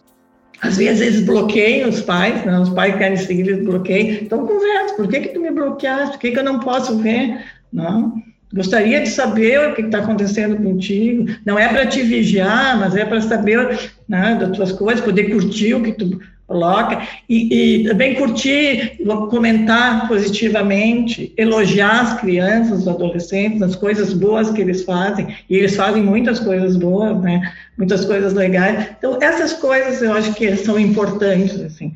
Às 0.60 0.76
vezes 0.78 1.00
eles 1.00 1.20
bloqueiam 1.26 1.90
os 1.90 2.00
pais, 2.00 2.44
né? 2.44 2.58
os 2.58 2.70
pais 2.70 2.96
querem 2.96 3.16
seguir, 3.16 3.48
eles 3.48 3.64
bloqueiam. 3.64 4.18
Então, 4.22 4.46
conversa, 4.46 4.94
por 4.94 5.08
que, 5.08 5.20
que 5.20 5.28
tu 5.28 5.40
me 5.40 5.50
bloqueaste? 5.50 6.12
Por 6.12 6.20
que, 6.20 6.32
que 6.32 6.38
eu 6.38 6.44
não 6.44 6.60
posso 6.60 6.98
ver? 6.98 7.44
Não? 7.72 8.14
Gostaria 8.54 9.00
de 9.00 9.08
saber 9.08 9.68
o 9.68 9.74
que 9.74 9.82
está 9.82 9.98
acontecendo 9.98 10.56
contigo. 10.56 11.26
Não 11.44 11.58
é 11.58 11.68
para 11.68 11.86
te 11.86 12.02
vigiar, 12.02 12.78
mas 12.78 12.94
é 12.94 13.04
para 13.04 13.20
saber 13.20 13.90
né, 14.08 14.36
das 14.36 14.56
tuas 14.56 14.70
coisas, 14.70 15.04
poder 15.04 15.24
curtir 15.24 15.74
o 15.74 15.82
que 15.82 15.92
tu 15.92 16.20
coloca 16.46 17.02
e, 17.28 17.82
e, 17.82 17.88
também 17.88 18.14
curtir, 18.14 18.98
comentar 19.28 20.06
positivamente, 20.06 21.32
elogiar 21.36 22.02
as 22.02 22.20
crianças, 22.20 22.82
os 22.82 22.88
adolescentes, 22.88 23.60
as 23.60 23.74
coisas 23.74 24.12
boas 24.12 24.50
que 24.50 24.60
eles 24.60 24.84
fazem. 24.84 25.34
E 25.50 25.56
eles 25.56 25.74
fazem 25.74 26.02
muitas 26.02 26.38
coisas 26.38 26.76
boas, 26.76 27.20
né? 27.22 27.52
Muitas 27.76 28.04
coisas 28.04 28.34
legais. 28.34 28.90
Então 28.96 29.18
essas 29.20 29.54
coisas 29.54 30.00
eu 30.00 30.12
acho 30.12 30.32
que 30.34 30.54
são 30.56 30.78
importantes 30.78 31.60
assim 31.60 31.92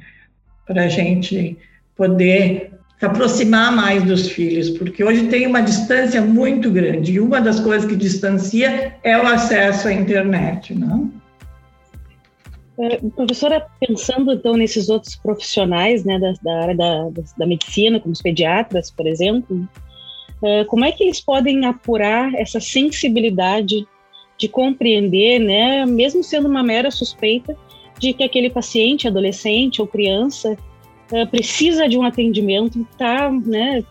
para 0.66 0.84
a 0.84 0.88
gente 0.88 1.56
poder 1.96 2.77
aproximar 3.06 3.74
mais 3.74 4.02
dos 4.02 4.28
filhos, 4.28 4.70
porque 4.70 5.04
hoje 5.04 5.28
tem 5.28 5.46
uma 5.46 5.60
distância 5.60 6.20
muito 6.20 6.70
grande, 6.70 7.12
e 7.12 7.20
uma 7.20 7.40
das 7.40 7.60
coisas 7.60 7.88
que 7.88 7.96
distancia 7.96 8.96
é 9.02 9.16
o 9.16 9.26
acesso 9.26 9.88
à 9.88 9.92
internet, 9.92 10.74
não? 10.74 11.12
É, 12.80 12.96
professora, 13.14 13.66
pensando 13.80 14.32
então 14.32 14.56
nesses 14.56 14.88
outros 14.88 15.16
profissionais 15.16 16.04
né, 16.04 16.18
da, 16.18 16.32
da 16.42 16.62
área 16.62 16.76
da, 16.76 17.10
da, 17.36 17.46
medicina, 17.46 17.98
como 17.98 18.12
os 18.12 18.22
pediatras, 18.22 18.88
por 18.88 19.06
exemplo, 19.06 19.68
é, 20.42 20.64
como 20.64 20.84
é 20.84 20.92
que 20.92 21.02
eles 21.02 21.20
podem 21.20 21.66
apurar 21.66 22.32
essa 22.34 22.60
sensibilidade 22.60 23.84
de 24.38 24.48
compreender, 24.48 25.40
né, 25.40 25.84
mesmo 25.86 26.22
sendo 26.22 26.48
uma 26.48 26.62
mera 26.62 26.90
suspeita, 26.90 27.56
de 27.98 28.12
que 28.12 28.22
aquele 28.22 28.48
paciente, 28.48 29.08
adolescente 29.08 29.80
ou 29.80 29.88
criança, 29.88 30.56
uh, 31.12 31.26
precisa 31.28 31.88
de 31.88 31.96
um 31.98 32.02
atendimento, 32.02 32.86
tá, 32.96 33.30
né, 33.30 33.82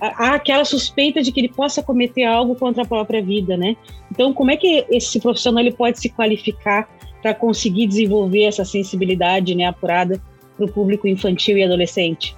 há 0.00 0.34
aquela 0.34 0.64
suspeita 0.64 1.22
de 1.22 1.30
que 1.30 1.40
ele 1.40 1.48
possa 1.48 1.82
cometer 1.82 2.24
algo 2.24 2.54
contra 2.54 2.82
a 2.82 2.86
própria 2.86 3.22
vida, 3.22 3.56
né? 3.56 3.76
Então, 4.10 4.32
como 4.32 4.50
é 4.50 4.56
que 4.56 4.84
esse 4.90 5.20
profissional 5.20 5.62
ele 5.62 5.72
pode 5.72 6.00
se 6.00 6.08
qualificar 6.08 6.88
para 7.20 7.32
conseguir 7.34 7.86
desenvolver 7.86 8.44
essa 8.44 8.64
sensibilidade, 8.64 9.54
né, 9.54 9.66
apurada 9.66 10.20
para 10.56 10.66
o 10.66 10.68
público 10.68 11.06
infantil 11.06 11.56
e 11.56 11.64
adolescente? 11.64 12.36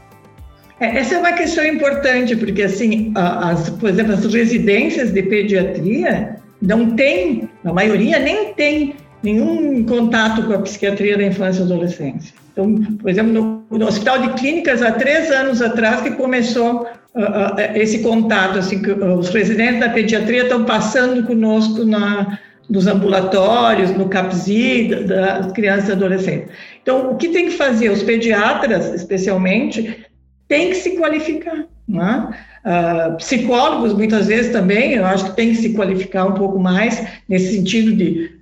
É, 0.79 0.99
essa 0.99 1.15
é 1.15 1.19
uma 1.19 1.33
questão 1.33 1.65
importante, 1.65 2.37
porque, 2.37 2.63
assim, 2.63 3.13
as, 3.15 3.71
por 3.71 3.89
exemplo, 3.89 4.13
as 4.13 4.25
residências 4.33 5.13
de 5.13 5.23
pediatria 5.23 6.37
não 6.61 6.95
tem, 6.95 7.49
a 7.65 7.73
maioria 7.73 8.19
nem 8.19 8.53
tem 8.55 8.97
nenhum 9.23 9.85
contato 9.85 10.43
com 10.43 10.53
a 10.53 10.59
psiquiatria 10.59 11.17
da 11.17 11.25
infância 11.25 11.61
e 11.61 11.65
adolescência. 11.65 12.44
Então, 12.55 12.73
por 13.01 13.11
exemplo, 13.11 13.33
no, 13.33 13.79
no, 13.79 13.87
Hospital 13.87 14.19
de 14.21 14.35
Clínicas, 14.35 14.81
há 14.81 14.93
três 14.93 15.29
anos 15.33 15.61
atrás, 15.61 16.03
que 16.03 16.13
começou 16.13 16.83
uh, 16.83 17.19
uh, 17.19 17.61
esse 17.75 17.99
contato, 17.99 18.61
assim, 18.61 18.81
que 18.81 18.93
uh, 18.93 19.19
os 19.19 19.29
residentes 19.31 19.81
da 19.81 19.89
pediatria 19.89 20.45
estão 20.45 20.65
passando 20.65 21.27
conosco 21.27 21.85
na, 21.85 22.39
nos 22.71 22.87
ambulatórios, 22.87 23.91
no 23.91 24.09
CAPSI, 24.09 25.05
das 25.05 25.51
crianças 25.51 25.89
e 25.89 25.93
adolescentes. 25.93 26.49
Então, 26.81 27.11
o 27.11 27.17
que 27.17 27.31
tem 27.31 27.47
que 27.47 27.57
fazer? 27.57 27.91
Os 27.91 28.05
pediatras, 28.05 28.95
especialmente, 28.95 30.07
têm 30.47 30.71
que 30.71 30.77
se 30.77 30.97
qualificar. 30.97 31.67
Uh, 31.89 33.17
psicólogos, 33.17 33.93
muitas 33.95 34.29
vezes 34.29 34.53
também, 34.53 34.93
eu 34.93 35.05
acho 35.05 35.25
que 35.25 35.37
tem 35.37 35.51
que 35.51 35.57
se 35.57 35.75
qualificar 35.75 36.25
um 36.27 36.35
pouco 36.35 36.59
mais, 36.61 37.05
nesse 37.29 37.57
sentido 37.57 37.93
de 37.97 38.33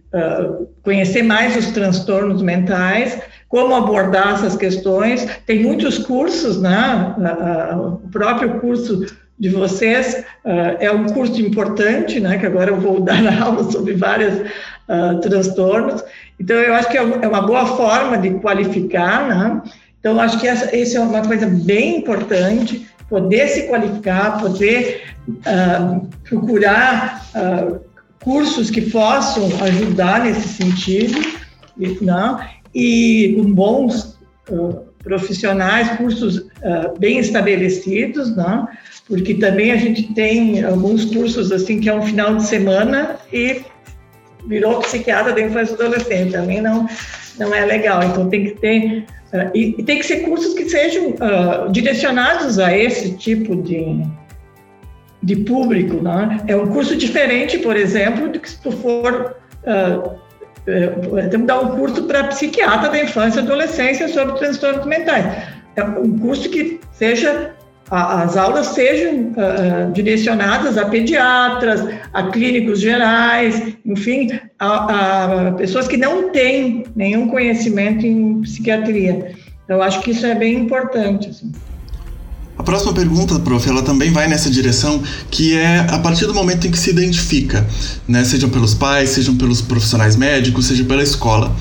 conhecer 0.83 1.23
mais 1.23 1.57
os 1.57 1.69
transtornos 1.69 2.43
mentais, 2.43 3.19
como 3.53 3.75
abordar 3.75 4.33
essas 4.33 4.57
questões. 4.57 5.29
Tem 5.45 5.63
muitos 5.63 5.99
cursos, 5.99 6.59
né? 6.59 7.15
o 7.77 8.09
próprio 8.09 8.59
curso 8.61 9.05
de 9.39 9.51
vocês 9.51 10.25
é 10.81 10.91
um 10.91 11.05
curso 11.09 11.39
importante, 11.39 12.19
né? 12.19 12.39
Que 12.39 12.47
agora 12.47 12.71
eu 12.71 12.81
vou 12.81 13.01
dar 13.05 13.43
aula 13.43 13.71
sobre 13.71 13.93
vários 13.93 14.39
uh, 14.89 15.21
transtornos. 15.21 16.03
Então, 16.41 16.57
eu 16.57 16.73
acho 16.75 16.89
que 16.89 16.97
é, 16.97 17.03
é 17.03 17.29
uma 17.29 17.43
boa 17.43 17.67
forma 17.67 18.17
de 18.17 18.31
qualificar, 18.41 19.29
né? 19.29 19.63
Então, 20.01 20.19
acho 20.19 20.41
que 20.41 20.49
essa, 20.49 20.75
essa 20.75 20.97
é 20.97 21.01
uma 21.01 21.21
coisa 21.21 21.47
bem 21.47 21.99
importante, 21.99 22.89
poder 23.07 23.49
se 23.49 23.69
qualificar, 23.69 24.41
poder 24.41 25.03
uh, 25.29 26.09
procurar 26.25 27.23
uh, 27.37 27.81
cursos 28.25 28.71
que 28.71 28.81
possam 28.81 29.45
ajudar 29.63 30.25
nesse 30.25 30.49
sentido, 30.49 31.21
não? 32.01 32.41
E 32.75 33.35
com 33.37 33.53
bons 33.53 34.19
uh, 34.49 34.81
profissionais, 35.03 35.97
cursos 35.97 36.39
uh, 36.39 36.99
bem 36.99 37.19
estabelecidos, 37.19 38.35
né? 38.37 38.67
porque 39.09 39.35
também 39.35 39.73
a 39.73 39.77
gente 39.77 40.15
tem 40.15 40.65
alguns 40.65 41.05
cursos 41.07 41.53
assim 41.53 41.81
que 41.81 41.89
é 41.89 41.95
um 41.95 42.03
final 42.03 42.37
de 42.37 42.47
semana 42.47 43.17
e 43.33 43.63
virou 44.47 44.81
psiquiatra 44.81 45.33
da 45.33 45.41
infância 45.41 45.73
e 45.73 45.75
adolescente, 45.75 46.33
também 46.33 46.61
não, 46.61 46.89
não 47.39 47.55
é 47.55 47.65
legal, 47.65 48.03
então 48.03 48.29
tem 48.29 48.45
que 48.47 48.61
ter, 48.61 49.05
uh, 49.33 49.51
e, 49.55 49.75
e, 49.79 49.83
tem 49.83 49.99
que 49.99 50.07
ser 50.07 50.21
cursos 50.21 50.55
que 50.55 50.69
sejam 50.69 51.15
direcionados 51.71 52.59
a 52.59 52.77
esse 52.77 53.17
tipo 53.17 53.57
de, 53.57 54.03
de 55.23 55.37
público, 55.37 56.03
né? 56.03 56.41
É 56.47 56.57
um 56.57 56.67
curso 56.69 56.97
diferente, 56.97 57.59
por 57.59 57.77
exemplo, 57.77 58.29
do 58.29 58.41
que 58.41 58.51
se 58.51 58.61
tu 58.61 58.73
for 58.73 59.37
uh, 59.63 60.22
temos 60.65 61.31
que 61.31 61.39
dar 61.39 61.61
um 61.61 61.77
curso 61.77 62.05
para 62.05 62.25
psiquiatra 62.25 62.89
da 62.89 63.03
infância 63.03 63.41
e 63.41 63.43
adolescência 63.43 64.09
sobre 64.09 64.39
transtornos 64.39 64.87
mentais. 64.87 65.25
É 65.77 65.83
um 65.85 66.19
curso 66.19 66.49
que 66.51 66.81
seja 66.93 67.55
as 67.91 68.39
aulas 68.39 68.69
sejam 68.69 69.33
uh, 69.33 69.93
direcionadas 69.93 70.79
a 70.79 70.87
pediatras, 70.87 71.87
a 72.15 72.23
clínicos 72.31 72.81
gerais, 72.81 73.77
enfim, 73.85 74.31
a, 74.59 75.49
a, 75.49 75.53
pessoas 75.53 75.87
que 75.87 75.99
não 75.99 76.31
têm 76.31 76.85
nenhum 76.97 77.29
conhecimento 77.29 78.07
em 78.07 78.41
psiquiatria. 78.41 79.33
Eu 79.69 79.83
acho 79.83 80.01
que 80.01 80.13
isso 80.13 80.25
é 80.25 80.35
bem 80.35 80.55
importante. 80.61 81.29
Assim. 81.29 81.53
A 82.57 82.63
próxima 82.63 82.93
pergunta, 82.93 83.39
prof, 83.39 83.67
ela 83.69 83.83
também 83.83 84.13
vai 84.13 84.29
nessa 84.29 84.51
direção, 84.51 85.03
que 85.31 85.55
é 85.55 85.81
a 85.89 85.99
partir 85.99 86.27
do 86.27 86.35
momento 86.35 86.67
em 86.67 86.71
que 86.71 86.79
se 86.79 86.91
identifica, 86.91 87.67
né, 88.07 88.25
sejam 88.25 88.51
pelos 88.51 88.75
pais, 88.75 89.11
sejam 89.11 89.37
pelos 89.37 89.63
profissionais 89.63 90.17
médicos, 90.17 90.67
seja 90.67 90.85
pela 90.85 91.03
escola, 91.03 91.55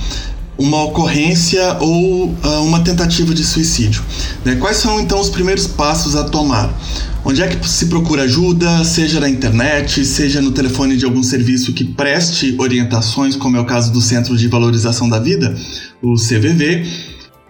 uma 0.58 0.84
ocorrência 0.84 1.78
ou 1.80 2.26
uh, 2.26 2.64
uma 2.64 2.82
tentativa 2.82 3.34
de 3.34 3.44
suicídio. 3.44 4.04
Né? 4.46 4.56
Quais 4.56 4.78
são 4.78 5.00
então 5.00 5.20
os 5.20 5.30
primeiros 5.30 5.66
passos 5.66 6.16
a 6.16 6.24
tomar? 6.26 6.72
Onde 7.24 7.42
é 7.42 7.48
que 7.48 7.68
se 7.68 7.86
procura 7.86 8.24
ajuda, 8.24 8.84
seja 8.84 9.20
na 9.20 9.30
internet, 9.30 10.04
seja 10.06 10.42
no 10.42 10.52
telefone 10.52 10.98
de 10.98 11.06
algum 11.06 11.24
serviço 11.24 11.74
que 11.74 11.84
preste 11.84 12.56
orientações, 12.60 13.36
como 13.36 13.58
é 13.58 13.60
o 13.60 13.66
caso 13.66 13.92
do 13.92 14.02
Centro 14.02 14.36
de 14.36 14.48
Valorização 14.48 15.08
da 15.08 15.20
Vida, 15.20 15.56
o 16.02 16.16
CVV, 16.16 16.86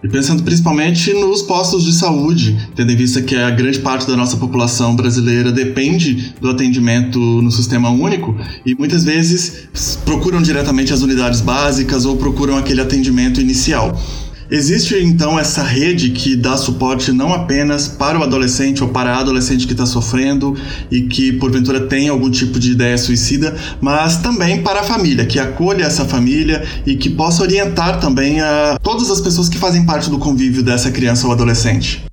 E 0.02 0.08
pensando 0.08 0.42
principalmente 0.42 1.14
nos 1.14 1.42
postos 1.42 1.84
de 1.84 1.92
saúde, 1.92 2.58
tendo 2.74 2.90
em 2.90 2.96
vista 2.96 3.22
que 3.22 3.36
a 3.36 3.50
grande 3.50 3.78
parte 3.78 4.04
da 4.04 4.16
nossa 4.16 4.36
população 4.36 4.96
brasileira 4.96 5.52
depende 5.52 6.34
do 6.40 6.50
atendimento 6.50 7.20
no 7.20 7.52
sistema 7.52 7.88
único 7.88 8.36
e 8.66 8.74
muitas 8.74 9.04
vezes 9.04 9.68
procuram 10.04 10.42
diretamente 10.42 10.92
as 10.92 11.02
unidades 11.02 11.40
básicas 11.40 12.04
ou 12.04 12.16
procuram 12.16 12.56
aquele 12.56 12.80
atendimento 12.80 13.40
inicial. 13.40 13.96
Existe 14.54 15.02
então 15.02 15.38
essa 15.38 15.62
rede 15.62 16.10
que 16.10 16.36
dá 16.36 16.58
suporte 16.58 17.10
não 17.10 17.32
apenas 17.32 17.88
para 17.88 18.18
o 18.18 18.22
adolescente 18.22 18.84
ou 18.84 18.90
para 18.90 19.14
a 19.14 19.18
adolescente 19.18 19.66
que 19.66 19.72
está 19.72 19.86
sofrendo 19.86 20.54
e 20.90 21.04
que 21.04 21.32
porventura 21.32 21.86
tem 21.86 22.10
algum 22.10 22.30
tipo 22.30 22.58
de 22.58 22.72
ideia 22.72 22.98
suicida, 22.98 23.56
mas 23.80 24.18
também 24.18 24.62
para 24.62 24.80
a 24.80 24.82
família, 24.82 25.24
que 25.24 25.38
acolha 25.38 25.84
essa 25.84 26.04
família 26.04 26.62
e 26.84 26.96
que 26.96 27.08
possa 27.08 27.42
orientar 27.42 27.98
também 27.98 28.42
a 28.42 28.78
todas 28.82 29.10
as 29.10 29.22
pessoas 29.22 29.48
que 29.48 29.56
fazem 29.56 29.86
parte 29.86 30.10
do 30.10 30.18
convívio 30.18 30.62
dessa 30.62 30.90
criança 30.90 31.26
ou 31.26 31.32
adolescente. 31.32 32.04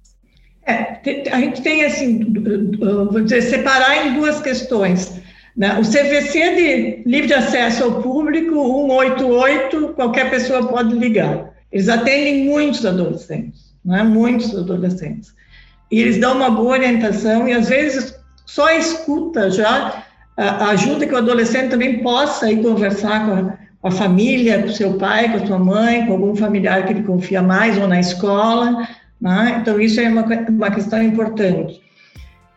É, 0.66 1.02
a 1.34 1.42
gente 1.42 1.62
tem 1.62 1.84
assim, 1.84 2.26
vou 3.12 3.20
dizer, 3.20 3.42
separar 3.42 4.08
em 4.08 4.14
duas 4.14 4.40
questões. 4.40 5.12
Né? 5.58 5.78
O 5.78 5.82
CVC 5.82 6.56
de 6.56 7.04
livre 7.06 7.34
acesso 7.34 7.84
ao 7.84 8.02
público, 8.02 8.56
188, 8.56 9.90
qualquer 9.90 10.30
pessoa 10.30 10.66
pode 10.66 10.96
ligar. 10.96 11.49
Eles 11.72 11.90
atendem 11.90 12.46
muitos 12.46 12.86
adolescentes, 12.86 13.74
né? 13.86 14.04
muitos 14.04 14.56
adolescentes. 14.56 15.34
E 15.92 16.00
eles 16.00 16.20
dão 16.20 16.36
uma 16.36 16.50
boa 16.50 16.74
orientação 16.74 17.48
e, 17.48 17.54
às 17.54 17.70
vezes, 17.70 18.16
só 18.46 18.68
a 18.68 18.76
escuta 18.76 19.50
já 19.50 20.04
ajuda 20.38 21.06
que 21.06 21.14
o 21.14 21.18
adolescente 21.18 21.70
também 21.70 22.00
possa 22.00 22.52
ir 22.52 22.62
conversar 22.62 23.26
com 23.26 23.34
a, 23.34 23.58
com 23.82 23.88
a 23.88 23.92
família, 23.92 24.62
com 24.62 24.70
seu 24.70 24.94
pai, 24.94 25.30
com 25.32 25.44
a 25.44 25.48
sua 25.48 25.60
mãe, 25.60 26.06
com 26.06 26.14
algum 26.14 26.36
familiar 26.36 26.86
que 26.86 26.94
ele 26.94 27.04
confia 27.04 27.42
mais, 27.42 27.78
ou 27.78 27.88
na 27.88 28.00
escola. 28.00 28.88
Né? 29.20 29.58
Então, 29.62 29.80
isso 29.80 30.00
é 30.00 30.08
uma, 30.08 30.24
uma 30.24 30.72
questão 30.72 31.02
importante. 31.04 31.82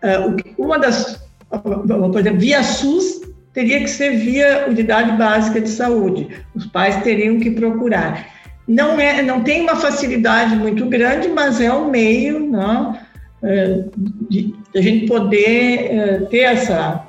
Uh, 0.02 0.36
uma 0.62 0.78
das, 0.78 1.22
por 1.50 2.20
exemplo, 2.20 2.40
via 2.40 2.62
SUS 2.62 3.22
teria 3.52 3.80
que 3.80 3.88
ser 3.88 4.16
via 4.16 4.66
unidade 4.68 5.16
básica 5.16 5.60
de 5.60 5.68
saúde. 5.68 6.28
Os 6.54 6.66
pais 6.66 7.02
teriam 7.02 7.38
que 7.40 7.50
procurar 7.50 8.26
não, 8.66 8.98
é, 8.98 9.22
não 9.22 9.42
tem 9.42 9.62
uma 9.62 9.76
facilidade 9.76 10.54
muito 10.56 10.86
grande, 10.86 11.28
mas 11.28 11.60
é 11.60 11.72
um 11.72 11.90
meio 11.90 12.50
né, 12.50 13.00
é, 13.42 13.84
de, 13.96 14.54
de 14.70 14.78
a 14.78 14.80
gente 14.80 15.06
poder 15.06 15.90
é, 15.90 16.18
ter 16.30 16.40
essa, 16.40 17.04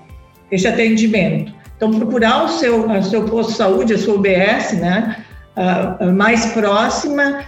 esse 0.51 0.67
atendimento. 0.67 1.53
Então, 1.77 1.91
procurar 1.91 2.45
o 2.45 2.47
seu, 2.49 2.89
o 2.89 3.03
seu 3.03 3.25
posto 3.25 3.51
de 3.51 3.57
saúde, 3.57 3.93
a 3.93 3.97
sua 3.97 4.15
UBS, 4.15 4.73
né, 4.73 5.17
mais 6.15 6.45
próxima, 6.53 7.41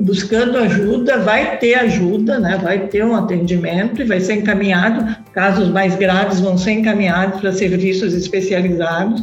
buscando 0.00 0.58
ajuda, 0.58 1.18
vai 1.18 1.56
ter 1.58 1.74
ajuda, 1.74 2.40
né, 2.40 2.58
vai 2.60 2.88
ter 2.88 3.04
um 3.04 3.14
atendimento 3.14 4.02
e 4.02 4.04
vai 4.04 4.18
ser 4.18 4.34
encaminhado, 4.34 5.16
casos 5.32 5.68
mais 5.68 5.94
graves 5.94 6.40
vão 6.40 6.58
ser 6.58 6.72
encaminhados 6.72 7.40
para 7.40 7.52
serviços 7.52 8.12
especializados. 8.12 9.22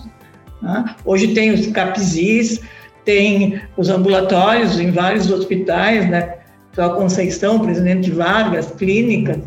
Né. 0.61 0.85
Hoje 1.03 1.33
tem 1.33 1.51
os 1.51 1.67
CAPSIS, 1.67 2.61
tem 3.07 3.61
os 3.77 3.87
ambulatórios 3.87 4.77
em 4.77 4.91
vários 4.91 5.31
hospitais, 5.31 6.07
né? 6.09 6.35
Só 6.75 6.89
Conceição, 6.89 7.57
Presidente 7.57 8.11
Vargas, 8.11 8.69
clínicas. 8.71 9.37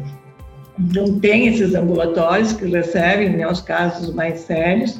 Então, 0.78 1.20
tem 1.20 1.46
esses 1.46 1.74
ambulatórios 1.74 2.54
que 2.54 2.64
recebem 2.64 3.36
né, 3.36 3.46
os 3.46 3.60
casos 3.60 4.14
mais 4.14 4.40
sérios. 4.40 4.98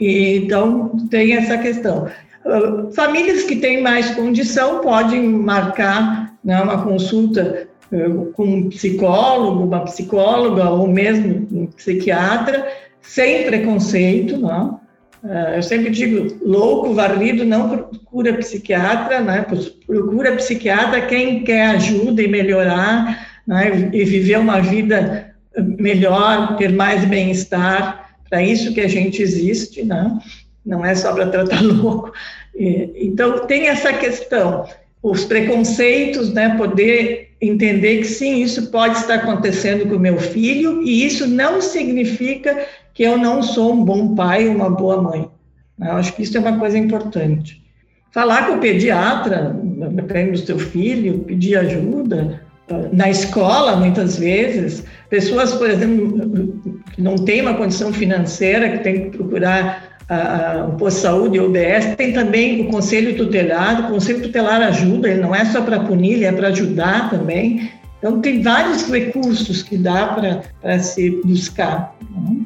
E, 0.00 0.38
então, 0.38 0.96
tem 1.10 1.34
essa 1.34 1.58
questão. 1.58 2.08
Uh, 2.46 2.90
famílias 2.90 3.42
que 3.42 3.56
têm 3.56 3.82
mais 3.82 4.10
condição 4.12 4.80
podem 4.80 5.28
marcar 5.28 6.34
né, 6.42 6.58
uma 6.62 6.82
consulta 6.82 7.68
uh, 7.92 8.32
com 8.32 8.44
um 8.44 8.68
psicólogo, 8.70 9.64
uma 9.64 9.80
psicóloga 9.80 10.70
ou 10.70 10.88
mesmo 10.88 11.46
um 11.52 11.66
psiquiatra, 11.66 12.66
sem 13.02 13.44
preconceito, 13.44 14.38
não? 14.38 14.80
Uh, 15.22 15.56
eu 15.56 15.62
sempre 15.62 15.90
digo, 15.90 16.38
louco, 16.42 16.94
varrido, 16.94 17.44
não 17.44 17.68
procura 17.68 18.38
psiquiatra, 18.38 19.20
né? 19.20 19.44
procura 19.86 20.36
psiquiatra 20.36 21.02
quem 21.02 21.44
quer 21.44 21.66
ajuda 21.72 22.22
e 22.22 22.28
melhorar, 22.28 23.40
né? 23.46 23.90
e 23.92 24.04
viver 24.04 24.38
uma 24.38 24.60
vida 24.60 25.34
melhor, 25.58 26.56
ter 26.56 26.72
mais 26.72 27.04
bem-estar, 27.04 28.16
para 28.30 28.42
isso 28.42 28.72
que 28.72 28.80
a 28.80 28.88
gente 28.88 29.20
existe, 29.20 29.84
né? 29.84 30.18
não 30.64 30.84
é 30.84 30.94
só 30.94 31.12
para 31.12 31.26
tratar 31.26 31.60
louco. 31.62 32.12
Então, 32.54 33.46
tem 33.46 33.68
essa 33.68 33.92
questão, 33.92 34.64
os 35.02 35.24
preconceitos, 35.24 36.32
né? 36.32 36.56
poder 36.56 37.30
entender 37.40 37.98
que 37.98 38.04
sim, 38.04 38.42
isso 38.42 38.70
pode 38.70 38.98
estar 38.98 39.14
acontecendo 39.14 39.86
com 39.88 39.96
o 39.96 40.00
meu 40.00 40.18
filho, 40.18 40.82
e 40.82 41.04
isso 41.04 41.26
não 41.26 41.60
significa 41.60 42.66
que 42.94 43.02
eu 43.02 43.16
não 43.16 43.42
sou 43.42 43.72
um 43.72 43.84
bom 43.84 44.14
pai, 44.14 44.48
uma 44.48 44.70
boa 44.70 45.00
mãe. 45.00 45.28
Eu 45.80 45.92
acho 45.92 46.14
que 46.14 46.22
isso 46.22 46.36
é 46.36 46.40
uma 46.40 46.58
coisa 46.58 46.76
importante. 46.76 47.62
Falar 48.12 48.48
com 48.48 48.54
o 48.54 48.58
pediatra, 48.58 49.56
depende 49.92 50.32
do 50.32 50.38
seu 50.46 50.58
filho, 50.58 51.20
pedir 51.20 51.56
ajuda. 51.56 52.42
Na 52.92 53.08
escola, 53.08 53.76
muitas 53.76 54.18
vezes, 54.18 54.84
pessoas, 55.08 55.54
por 55.54 55.70
exemplo, 55.70 56.60
que 56.92 57.00
não 57.00 57.16
têm 57.16 57.40
uma 57.40 57.54
condição 57.54 57.92
financeira, 57.92 58.68
que 58.70 58.78
tem 58.84 59.10
que 59.10 59.16
procurar 59.16 59.90
o 60.68 60.72
posto 60.72 60.96
de 60.96 61.02
saúde, 61.02 61.38
o 61.38 61.46
UBS, 61.46 61.94
tem 61.96 62.12
também 62.12 62.62
o 62.62 62.70
conselho 62.70 63.16
tutelar. 63.16 63.86
O 63.86 63.94
conselho 63.94 64.22
tutelar 64.22 64.60
ajuda, 64.60 65.08
ele 65.08 65.20
não 65.20 65.34
é 65.34 65.44
só 65.44 65.62
para 65.62 65.80
punir, 65.80 66.14
ele 66.14 66.24
é 66.24 66.32
para 66.32 66.48
ajudar 66.48 67.10
também. 67.10 67.70
Então, 67.98 68.20
tem 68.20 68.42
vários 68.42 68.90
recursos 68.90 69.62
que 69.62 69.76
dá 69.76 70.42
para 70.60 70.78
se 70.80 71.20
buscar. 71.24 71.94
Né? 72.10 72.40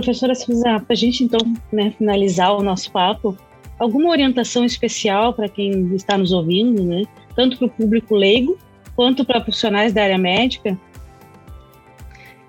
Professora 0.00 0.34
Silvia, 0.34 0.80
para 0.80 0.92
a 0.92 0.94
gente 0.94 1.24
então 1.24 1.40
né, 1.70 1.92
finalizar 1.98 2.56
o 2.56 2.62
nosso 2.62 2.90
papo, 2.90 3.36
alguma 3.78 4.10
orientação 4.10 4.64
especial 4.64 5.34
para 5.34 5.48
quem 5.48 5.94
está 5.94 6.16
nos 6.16 6.32
ouvindo, 6.32 6.82
né? 6.82 7.02
Tanto 7.36 7.58
para 7.58 7.66
o 7.66 7.70
público 7.70 8.14
leigo 8.14 8.56
quanto 8.96 9.24
para 9.24 9.40
profissionais 9.40 9.92
da 9.92 10.02
área 10.02 10.18
médica? 10.18 10.78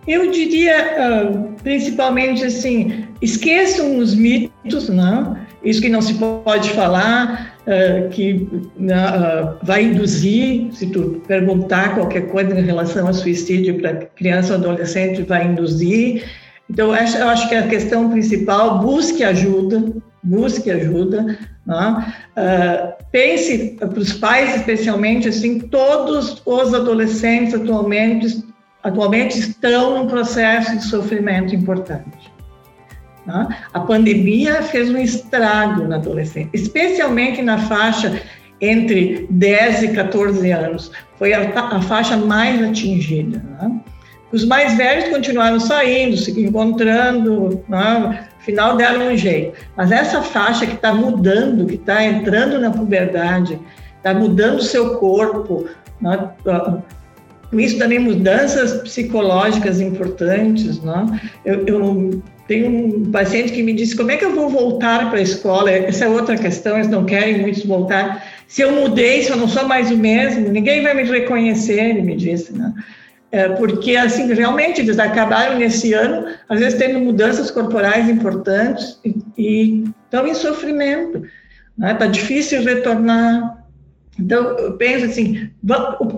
Eu 0.08 0.32
diria, 0.32 0.96
uh, 0.98 1.54
principalmente 1.62 2.44
assim, 2.44 3.06
esqueçam 3.22 3.98
os 3.98 4.16
mitos, 4.16 4.90
não? 4.90 5.34
Né? 5.34 5.48
Isso 5.64 5.80
que 5.80 5.90
não 5.90 6.02
se 6.02 6.16
pode 6.16 6.70
falar, 6.72 7.58
uh, 7.68 8.10
que 8.10 8.34
uh, 8.34 9.58
vai 9.62 9.84
induzir, 9.84 10.74
se 10.74 10.88
tu 10.88 11.22
perguntar 11.28 11.96
qualquer 11.96 12.28
coisa 12.30 12.58
em 12.58 12.64
relação 12.64 13.08
a 13.08 13.14
suicídio 13.14 13.80
para 13.80 13.94
criança 14.16 14.54
ou 14.54 14.60
adolescente, 14.60 15.22
vai 15.22 15.46
induzir. 15.46 16.24
Então, 16.72 16.96
eu 16.96 17.28
acho 17.28 17.50
que 17.50 17.56
a 17.56 17.68
questão 17.68 18.10
principal, 18.10 18.80
busque 18.80 19.26
ajuda, 19.26 19.92
busque 20.24 20.72
ajuda, 20.72 21.38
né? 21.66 22.14
uh, 22.38 23.04
pense 23.12 23.76
para 23.78 24.00
os 24.00 24.14
pais, 24.14 24.56
especialmente, 24.56 25.28
assim, 25.28 25.60
todos 25.60 26.42
os 26.46 26.74
adolescentes 26.74 27.56
atualmente, 27.56 28.42
atualmente 28.82 29.38
estão 29.38 29.98
num 30.00 30.08
processo 30.08 30.78
de 30.78 30.86
sofrimento 30.86 31.54
importante. 31.54 32.32
Né? 33.26 33.50
A 33.74 33.82
pandemia 33.82 34.64
fez 34.64 34.90
um 34.90 34.98
estrago 34.98 35.84
na 35.84 35.98
adolescência, 35.98 36.52
especialmente 36.54 37.42
na 37.42 37.58
faixa 37.58 38.18
entre 38.62 39.28
10 39.30 39.84
e 39.84 39.88
14 39.90 40.50
anos, 40.52 40.90
foi 41.18 41.34
a, 41.34 41.50
a 41.54 41.82
faixa 41.82 42.16
mais 42.16 42.64
atingida. 42.64 43.44
Né? 43.60 43.82
Os 44.32 44.46
mais 44.46 44.78
velhos 44.78 45.10
continuaram 45.10 45.60
saindo, 45.60 46.16
se 46.18 46.32
encontrando, 46.40 47.64
né? 47.68 48.28
afinal 48.40 48.78
deram 48.78 49.14
um 49.14 49.18
jeito. 49.18 49.58
Mas 49.76 49.92
essa 49.92 50.22
faixa 50.22 50.66
que 50.66 50.74
está 50.74 50.94
mudando, 50.94 51.66
que 51.66 51.76
está 51.76 52.04
entrando 52.04 52.60
na 52.60 52.72
puberdade, 52.72 53.60
está 53.98 54.14
mudando 54.14 54.60
o 54.60 54.64
seu 54.64 54.96
corpo, 54.96 55.68
né? 56.02 56.30
com 57.50 57.60
isso 57.60 57.78
também 57.78 58.00
mudanças 58.00 58.82
psicológicas 58.82 59.82
importantes. 59.82 60.82
Né? 60.82 61.20
Eu, 61.44 61.66
eu 61.68 62.22
tenho 62.48 62.70
um 62.70 63.12
paciente 63.12 63.52
que 63.52 63.62
me 63.62 63.74
disse 63.74 63.96
como 63.96 64.12
é 64.12 64.18
que 64.18 64.26
eu 64.26 64.34
vou 64.34 64.50
voltar 64.50 65.10
para 65.10 65.20
a 65.20 65.22
escola. 65.24 65.70
Essa 65.70 66.06
é 66.06 66.08
outra 66.08 66.38
questão, 66.38 66.76
eles 66.78 66.88
não 66.88 67.06
querem 67.06 67.42
muitos 67.42 67.66
voltar. 67.66 68.26
Se 68.48 68.62
eu 68.62 68.72
mudei, 68.72 69.24
se 69.24 69.32
eu 69.32 69.38
não 69.38 69.48
sou 69.48 69.68
mais 69.68 69.92
o 69.92 69.98
mesmo, 69.98 70.50
ninguém 70.50 70.82
vai 70.82 70.94
me 70.94 71.04
reconhecer, 71.04 71.80
ele 71.80 72.02
me 72.02 72.16
disse. 72.16 72.54
Né? 72.58 72.74
É, 73.32 73.48
porque, 73.48 73.96
assim, 73.96 74.32
realmente 74.34 74.82
eles 74.82 75.00
acabaram 75.00 75.58
nesse 75.58 75.94
ano, 75.94 76.28
às 76.50 76.60
vezes, 76.60 76.78
tendo 76.78 77.00
mudanças 77.00 77.50
corporais 77.50 78.10
importantes 78.10 79.00
e, 79.38 79.86
estão 80.04 80.28
em 80.28 80.34
sofrimento. 80.34 81.24
Está 81.80 82.06
né? 82.06 82.12
difícil 82.12 82.62
retornar. 82.62 83.66
Então, 84.20 84.58
eu 84.58 84.74
penso 84.74 85.06
assim: 85.06 85.50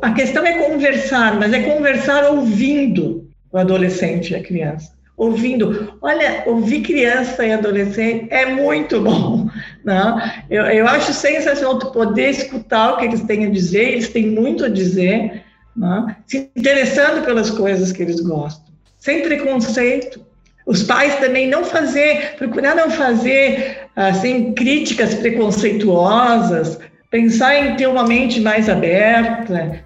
a 0.01 0.11
questão 0.11 0.43
é 0.43 0.57
conversar, 0.68 1.39
mas 1.39 1.53
é 1.53 1.61
conversar 1.61 2.32
ouvindo 2.32 3.30
o 3.51 3.57
adolescente 3.59 4.32
e 4.32 4.36
a 4.36 4.41
criança. 4.41 4.91
Ouvindo. 5.16 5.95
Olha, 6.01 6.43
ouvir 6.47 6.82
criança 6.82 7.45
e 7.45 7.51
adolescente 7.51 8.28
é 8.32 8.47
muito 8.47 8.99
bom. 8.99 9.47
Não? 9.86 10.20
Eu, 10.49 10.64
eu 10.66 10.88
acho 10.88 11.14
sensacional 11.14 11.78
poder 11.78 12.32
escutar 12.32 12.93
o 12.93 12.97
que 12.97 13.05
eles 13.05 13.22
têm 13.22 13.45
a 13.45 13.49
dizer, 13.51 13.89
eles 13.89 14.09
têm 14.09 14.32
muito 14.32 14.66
a 14.66 14.70
dizer, 14.70 15.43
não? 15.76 16.08
se 16.28 16.50
interessando 16.56 17.26
pelas 17.26 17.50
coisas 17.50 17.92
que 17.92 18.02
eles 18.02 18.20
gostam, 18.20 18.74
sem 18.98 19.22
preconceito. 19.22 20.26
Os 20.66 20.82
pais 20.84 21.20
também 21.20 21.50
não 21.50 21.66
fazer, 21.66 22.36
procurar 22.38 22.74
não 22.74 22.90
fazer 22.90 23.80
assim 23.96 24.54
críticas 24.54 25.14
preconceituosas, 25.16 26.80
pensar 27.12 27.56
em 27.56 27.76
ter 27.76 27.88
uma 27.88 28.08
mente 28.08 28.40
mais 28.40 28.70
aberta, 28.70 29.84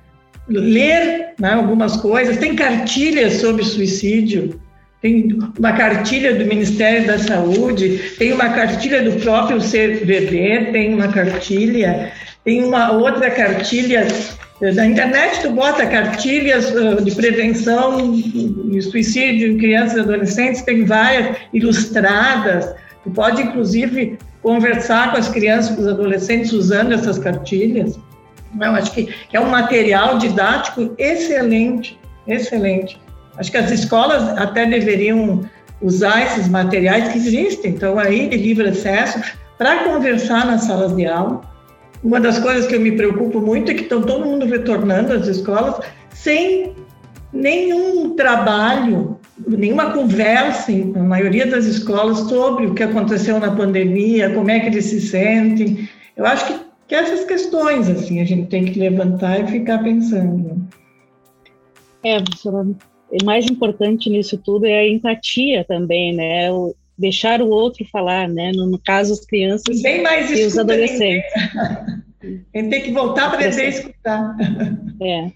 ler 0.48 1.34
né, 1.40 1.54
algumas 1.54 1.98
coisas. 1.98 2.38
Tem 2.38 2.56
cartilhas 2.56 3.42
sobre 3.42 3.64
suicídio, 3.64 4.62
tem 5.02 5.38
uma 5.58 5.74
cartilha 5.74 6.36
do 6.36 6.46
Ministério 6.46 7.06
da 7.06 7.20
Saúde, 7.20 8.14
tem 8.18 8.34
uma 8.34 8.50
cartilha 8.50 9.04
do 9.04 9.20
próprio 9.20 9.60
CVV, 9.60 10.70
tem 10.72 10.94
uma 10.94 11.08
cartilha, 11.08 12.12
tem 12.44 12.64
uma 12.64 12.92
outra 12.92 13.30
cartilha 13.30 14.08
na 14.62 14.86
internet 14.86 15.41
tu 15.41 15.51
bota 15.51 15.86
cartilhas 15.86 16.74
de 17.03 17.12
prevenção 17.16 18.12
de 18.12 18.82
suicídio 18.82 19.51
em 19.51 19.58
crianças 19.58 19.97
e 19.97 20.01
adolescentes, 20.01 20.62
tem 20.64 20.84
várias 20.84 21.38
ilustradas. 21.53 22.74
Tu 23.03 23.12
pode, 23.12 23.41
inclusive, 23.41 24.18
conversar 24.41 25.12
com 25.12 25.18
as 25.18 25.30
crianças, 25.30 25.76
com 25.76 25.82
os 25.82 25.88
adolescentes 25.88 26.51
usando 26.53 26.93
essas 26.93 27.20
cartilhas. 27.20 27.99
Eu 28.60 28.72
acho 28.72 28.91
que 28.91 29.10
é 29.32 29.39
um 29.39 29.49
material 29.49 30.18
didático 30.18 30.95
excelente, 30.97 31.99
excelente. 32.28 32.99
Acho 33.38 33.51
que 33.51 33.58
as 33.58 33.70
escolas 33.70 34.24
até 34.39 34.66
deveriam 34.66 35.47
usar 35.82 36.24
esses 36.24 36.47
materiais 36.49 37.10
que 37.10 37.20
existem, 37.20 37.72
então 37.72 37.99
aí 37.99 38.28
de 38.28 38.38
livre 38.38 38.70
acesso, 38.70 39.22
para 39.58 39.84
conversar 39.84 40.45
nas 40.45 40.64
salas 40.64 40.95
de 40.95 41.05
aula. 41.05 41.41
Uma 42.04 42.20
das 42.20 42.39
coisas 42.39 42.68
que 42.68 42.76
eu 42.76 42.80
me 42.80 42.91
preocupo 42.91 43.39
muito 43.39 43.72
é 43.72 43.74
que 43.74 43.84
estão 43.84 44.02
todo 44.02 44.26
mundo 44.26 44.45
retornando 44.45 45.14
às 45.14 45.28
escolas 45.28 45.80
sem 46.12 46.74
nenhum 47.34 48.16
trabalho, 48.16 49.20
nenhuma 49.48 49.91
conversa, 49.91 50.72
na 50.72 51.04
maioria 51.04 51.45
das 51.45 51.66
escolas, 51.66 52.20
sobre 52.20 52.68
o 52.68 52.74
que 52.74 52.84
aconteceu 52.84 53.39
na 53.39 53.52
pandemia, 53.52 54.34
como 54.34 54.50
é 54.50 54.60
que 54.60 54.68
eles 54.68 54.86
se 54.86 55.02
sentem. 55.02 55.89
Eu 56.16 56.26
acho 56.26 56.48
que 56.48 56.68
que 56.88 56.95
essas 56.95 57.26
questões, 57.26 57.89
assim, 57.89 58.22
a 58.22 58.26
gente 58.26 58.48
tem 58.48 58.66
que 58.66 58.80
levantar 58.80 59.41
e 59.41 59.48
ficar 59.48 59.84
pensando. 59.84 60.66
É, 62.04 62.22
professora, 62.22 62.66
o 63.10 63.26
mais 63.26 63.45
importante 63.45 64.10
nisso 64.10 64.38
tudo 64.38 64.66
é 64.66 64.80
a 64.80 64.88
empatia 64.88 65.66
também, 65.66 66.16
né? 66.16 66.50
Deixar 66.98 67.41
o 67.41 67.50
outro 67.50 67.86
falar, 67.86 68.28
né? 68.28 68.52
No, 68.54 68.66
no 68.66 68.80
caso, 68.80 69.14
as 69.14 69.26
crianças 69.26 69.82
Bem 69.82 70.02
mais 70.02 70.32
e 70.32 70.43
os 70.43 70.58
adolescentes. 70.58 71.32
A 72.24 72.58
gente 72.58 72.70
tem 72.70 72.82
que 72.82 72.91
voltar 72.91 73.26
a 73.26 73.28
aprender 73.34 73.62
a 73.62 73.70
escutar. 73.70 74.38
É, 75.00 75.32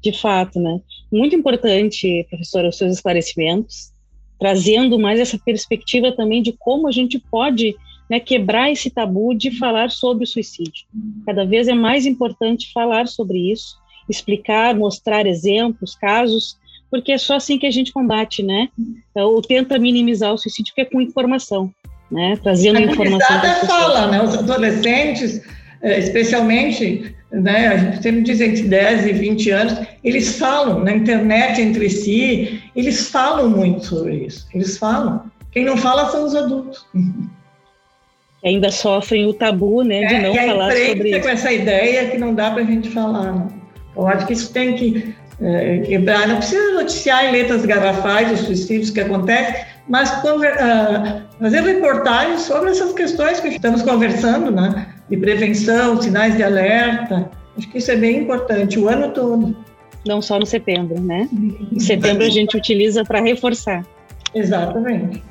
de 0.00 0.18
fato, 0.18 0.58
né? 0.58 0.80
Muito 1.12 1.36
importante, 1.36 2.26
professora, 2.30 2.70
os 2.70 2.78
seus 2.78 2.94
esclarecimentos, 2.94 3.92
trazendo 4.40 4.98
mais 4.98 5.20
essa 5.20 5.38
perspectiva 5.38 6.10
também 6.10 6.42
de 6.42 6.52
como 6.52 6.88
a 6.88 6.90
gente 6.90 7.18
pode 7.18 7.76
né, 8.08 8.18
quebrar 8.18 8.70
esse 8.70 8.90
tabu 8.90 9.34
de 9.34 9.50
falar 9.58 9.90
sobre 9.90 10.24
o 10.24 10.26
suicídio. 10.26 10.86
Cada 11.26 11.44
vez 11.44 11.68
é 11.68 11.74
mais 11.74 12.06
importante 12.06 12.72
falar 12.72 13.08
sobre 13.08 13.52
isso, 13.52 13.76
explicar, 14.08 14.74
mostrar 14.74 15.26
exemplos, 15.26 15.94
casos, 15.94 16.58
porque 16.94 17.10
é 17.10 17.18
só 17.18 17.34
assim 17.34 17.58
que 17.58 17.66
a 17.66 17.72
gente 17.72 17.92
combate, 17.92 18.40
né? 18.40 18.68
Ou 19.16 19.42
tenta 19.42 19.80
minimizar 19.80 20.32
o 20.32 20.38
suicídio, 20.38 20.72
que 20.72 20.80
é 20.80 20.84
com 20.84 21.00
informação, 21.00 21.68
né? 22.08 22.38
Trazendo 22.40 22.78
a 22.78 22.82
informação. 22.82 23.36
A 23.36 23.66
fala, 23.66 24.06
né? 24.06 24.22
Os 24.22 24.32
adolescentes, 24.32 25.42
eh, 25.82 25.98
especialmente, 25.98 27.12
né? 27.32 27.66
A 27.66 27.76
gente 27.76 28.00
sempre 28.00 28.22
diz 28.22 28.40
entre 28.40 28.62
10 28.62 29.06
e 29.06 29.12
20 29.12 29.50
anos, 29.50 29.78
eles 30.04 30.38
falam 30.38 30.84
na 30.84 30.92
internet 30.92 31.60
entre 31.60 31.90
si, 31.90 32.62
eles 32.76 33.10
falam 33.10 33.50
muito 33.50 33.86
sobre 33.86 34.26
isso. 34.26 34.46
Eles 34.54 34.78
falam. 34.78 35.24
Quem 35.50 35.64
não 35.64 35.76
fala 35.76 36.08
são 36.12 36.24
os 36.24 36.36
adultos 36.36 36.86
ainda 38.44 38.70
sofrem 38.70 39.24
o 39.24 39.32
tabu, 39.32 39.82
né, 39.82 40.04
de 40.04 40.14
é, 40.16 40.22
não 40.22 40.34
falar 40.34 40.70
sobre 40.70 41.10
isso. 41.10 41.20
com 41.22 41.28
essa 41.30 41.50
ideia 41.50 42.10
que 42.10 42.18
não 42.18 42.34
dá 42.34 42.50
para 42.50 42.60
a 42.60 42.66
gente 42.66 42.90
falar. 42.90 43.32
Né? 43.32 43.48
Eu 43.96 44.06
acho 44.06 44.26
que 44.26 44.34
isso 44.34 44.52
tem 44.52 44.74
que 44.74 45.14
quebrar. 45.86 46.28
Não 46.28 46.36
precisa 46.36 46.72
noticiar 46.72 47.26
em 47.26 47.32
letras 47.32 47.64
garrafais 47.64 48.32
os 48.32 48.40
suicídios 48.46 48.90
que 48.90 49.00
acontecem, 49.00 49.64
mas 49.88 50.10
uh, 50.10 51.22
fazer 51.38 51.60
reportagens 51.60 52.42
sobre 52.42 52.70
essas 52.70 52.92
questões 52.92 53.40
que 53.40 53.48
estamos 53.48 53.82
conversando, 53.82 54.50
né? 54.50 54.88
De 55.08 55.16
prevenção, 55.16 56.00
sinais 56.00 56.36
de 56.36 56.42
alerta. 56.42 57.30
Acho 57.56 57.70
que 57.70 57.78
isso 57.78 57.90
é 57.90 57.96
bem 57.96 58.18
importante 58.18 58.78
o 58.78 58.88
ano 58.88 59.10
todo. 59.10 59.56
Não 60.06 60.20
só 60.20 60.38
no 60.38 60.46
setembro, 60.46 61.00
né? 61.00 61.28
Em 61.72 61.80
setembro 61.80 62.24
a 62.24 62.30
gente 62.30 62.56
utiliza 62.56 63.04
para 63.04 63.20
reforçar. 63.20 63.84
Exatamente. 64.34 65.22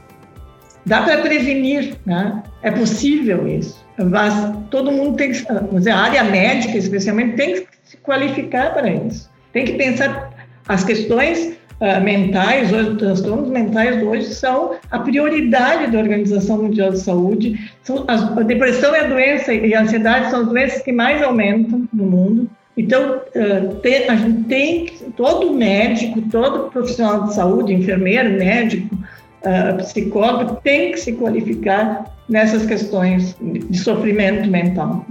Dá 0.86 1.02
para 1.02 1.22
prevenir, 1.22 1.96
né? 2.06 2.44
É 2.62 2.72
possível 2.72 3.48
isso. 3.48 3.84
Mas 3.98 4.34
todo 4.70 4.92
mundo 4.92 5.16
tem 5.16 5.32
que, 5.32 5.46
dizer, 5.74 5.92
a 5.92 5.98
área 5.98 6.24
médica 6.24 6.78
especialmente 6.78 7.36
tem 7.36 7.56
que 7.56 7.68
se 7.84 7.98
qualificar 7.98 8.74
para 8.74 8.90
isso. 8.90 9.30
Tem 9.54 9.66
que 9.66 9.74
pensar 9.74 10.34
as 10.68 10.84
questões 10.84 11.58
uh, 11.80 12.04
mentais, 12.04 12.72
os 12.72 12.98
transtornos 12.98 13.50
mentais 13.50 14.02
hoje 14.04 14.34
são 14.34 14.76
a 14.92 15.00
prioridade 15.00 15.92
da 15.92 16.00
Organização 16.00 16.64
Mundial 16.64 16.92
de 16.92 17.00
Saúde. 17.00 17.72
São, 17.84 18.06
a 18.08 18.42
depressão 18.44 18.94
é 18.96 19.02
a 19.02 19.08
doença 19.08 19.54
e 19.54 19.74
a 19.74 19.82
ansiedade 19.84 20.30
são 20.30 20.42
as 20.42 20.48
doenças 20.48 20.82
que 20.82 20.92
mais 20.92 21.22
aumentam 21.22 21.88
no 21.94 22.06
mundo. 22.06 22.50
Então, 22.76 23.18
uh, 23.18 23.76
tem, 23.76 24.10
a 24.10 24.16
gente 24.16 24.44
tem 24.46 24.86
todo 25.16 25.54
médico, 25.54 26.22
todo 26.32 26.72
profissional 26.72 27.26
de 27.28 27.36
saúde, 27.36 27.74
enfermeiro, 27.74 28.32
médico, 28.32 28.96
uh, 28.96 29.78
psicólogo 29.78 30.60
tem 30.64 30.92
que 30.92 31.00
se 31.00 31.14
qualificar 31.14 32.06
nessas 32.28 32.66
questões 32.66 33.36
de 33.40 33.78
sofrimento 33.78 34.50
mental. 34.50 35.06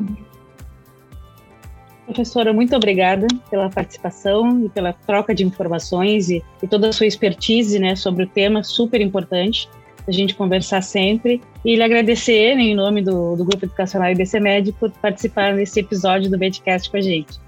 Professora, 2.13 2.53
muito 2.53 2.77
obrigada 2.77 3.27
pela 3.51 3.71
participação 3.71 4.67
e 4.67 4.69
pela 4.69 4.93
troca 4.93 5.35
de 5.35 5.45
informações 5.45 6.29
e, 6.29 6.45
e 6.63 6.69
toda 6.69 6.91
a 6.91 6.93
sua 6.93 7.07
expertise 7.07 7.79
né, 7.79 7.97
sobre 7.97 8.25
o 8.25 8.27
tema 8.27 8.63
super 8.63 9.01
importante 9.01 9.67
a 10.07 10.13
gente 10.13 10.35
conversar 10.35 10.83
sempre 10.83 11.41
e 11.65 11.75
lhe 11.75 11.83
agradecer 11.83 12.55
né, 12.55 12.63
em 12.65 12.75
nome 12.75 13.01
do, 13.01 13.35
do 13.35 13.45
Grupo 13.47 13.65
Educacional 13.65 14.11
IBCMED 14.11 14.73
por 14.73 14.91
participar 14.91 15.55
desse 15.55 15.81
episódio 15.81 16.31
do 16.31 16.39
Medcast 16.39 16.91
com 16.91 16.99
a 16.99 17.01
gente. 17.01 17.41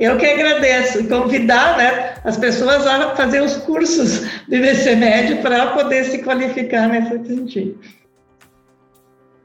Eu 0.00 0.18
que 0.18 0.26
agradeço 0.26 1.06
convidar 1.06 1.78
né, 1.78 2.14
as 2.24 2.36
pessoas 2.36 2.84
a 2.86 3.14
fazer 3.14 3.40
os 3.40 3.56
cursos 3.58 4.26
de 4.48 4.56
IBCMED 4.56 5.42
para 5.42 5.68
poder 5.68 6.04
se 6.06 6.18
qualificar 6.24 6.88
nesse 6.88 7.24
sentido. 7.24 7.78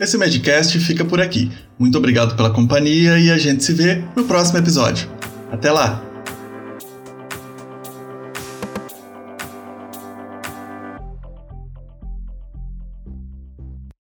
Esse 0.02 0.18
Medcast 0.18 0.80
fica 0.80 1.06
por 1.06 1.22
aqui. 1.22 1.52
Muito 1.78 1.96
obrigado 1.96 2.36
pela 2.36 2.50
companhia 2.50 3.20
e 3.20 3.30
a 3.30 3.38
gente 3.38 3.64
se 3.64 3.72
vê 3.72 4.04
no 4.16 4.24
próximo 4.24 4.58
episódio. 4.58 5.08
Até 5.52 5.72
lá! 5.72 6.11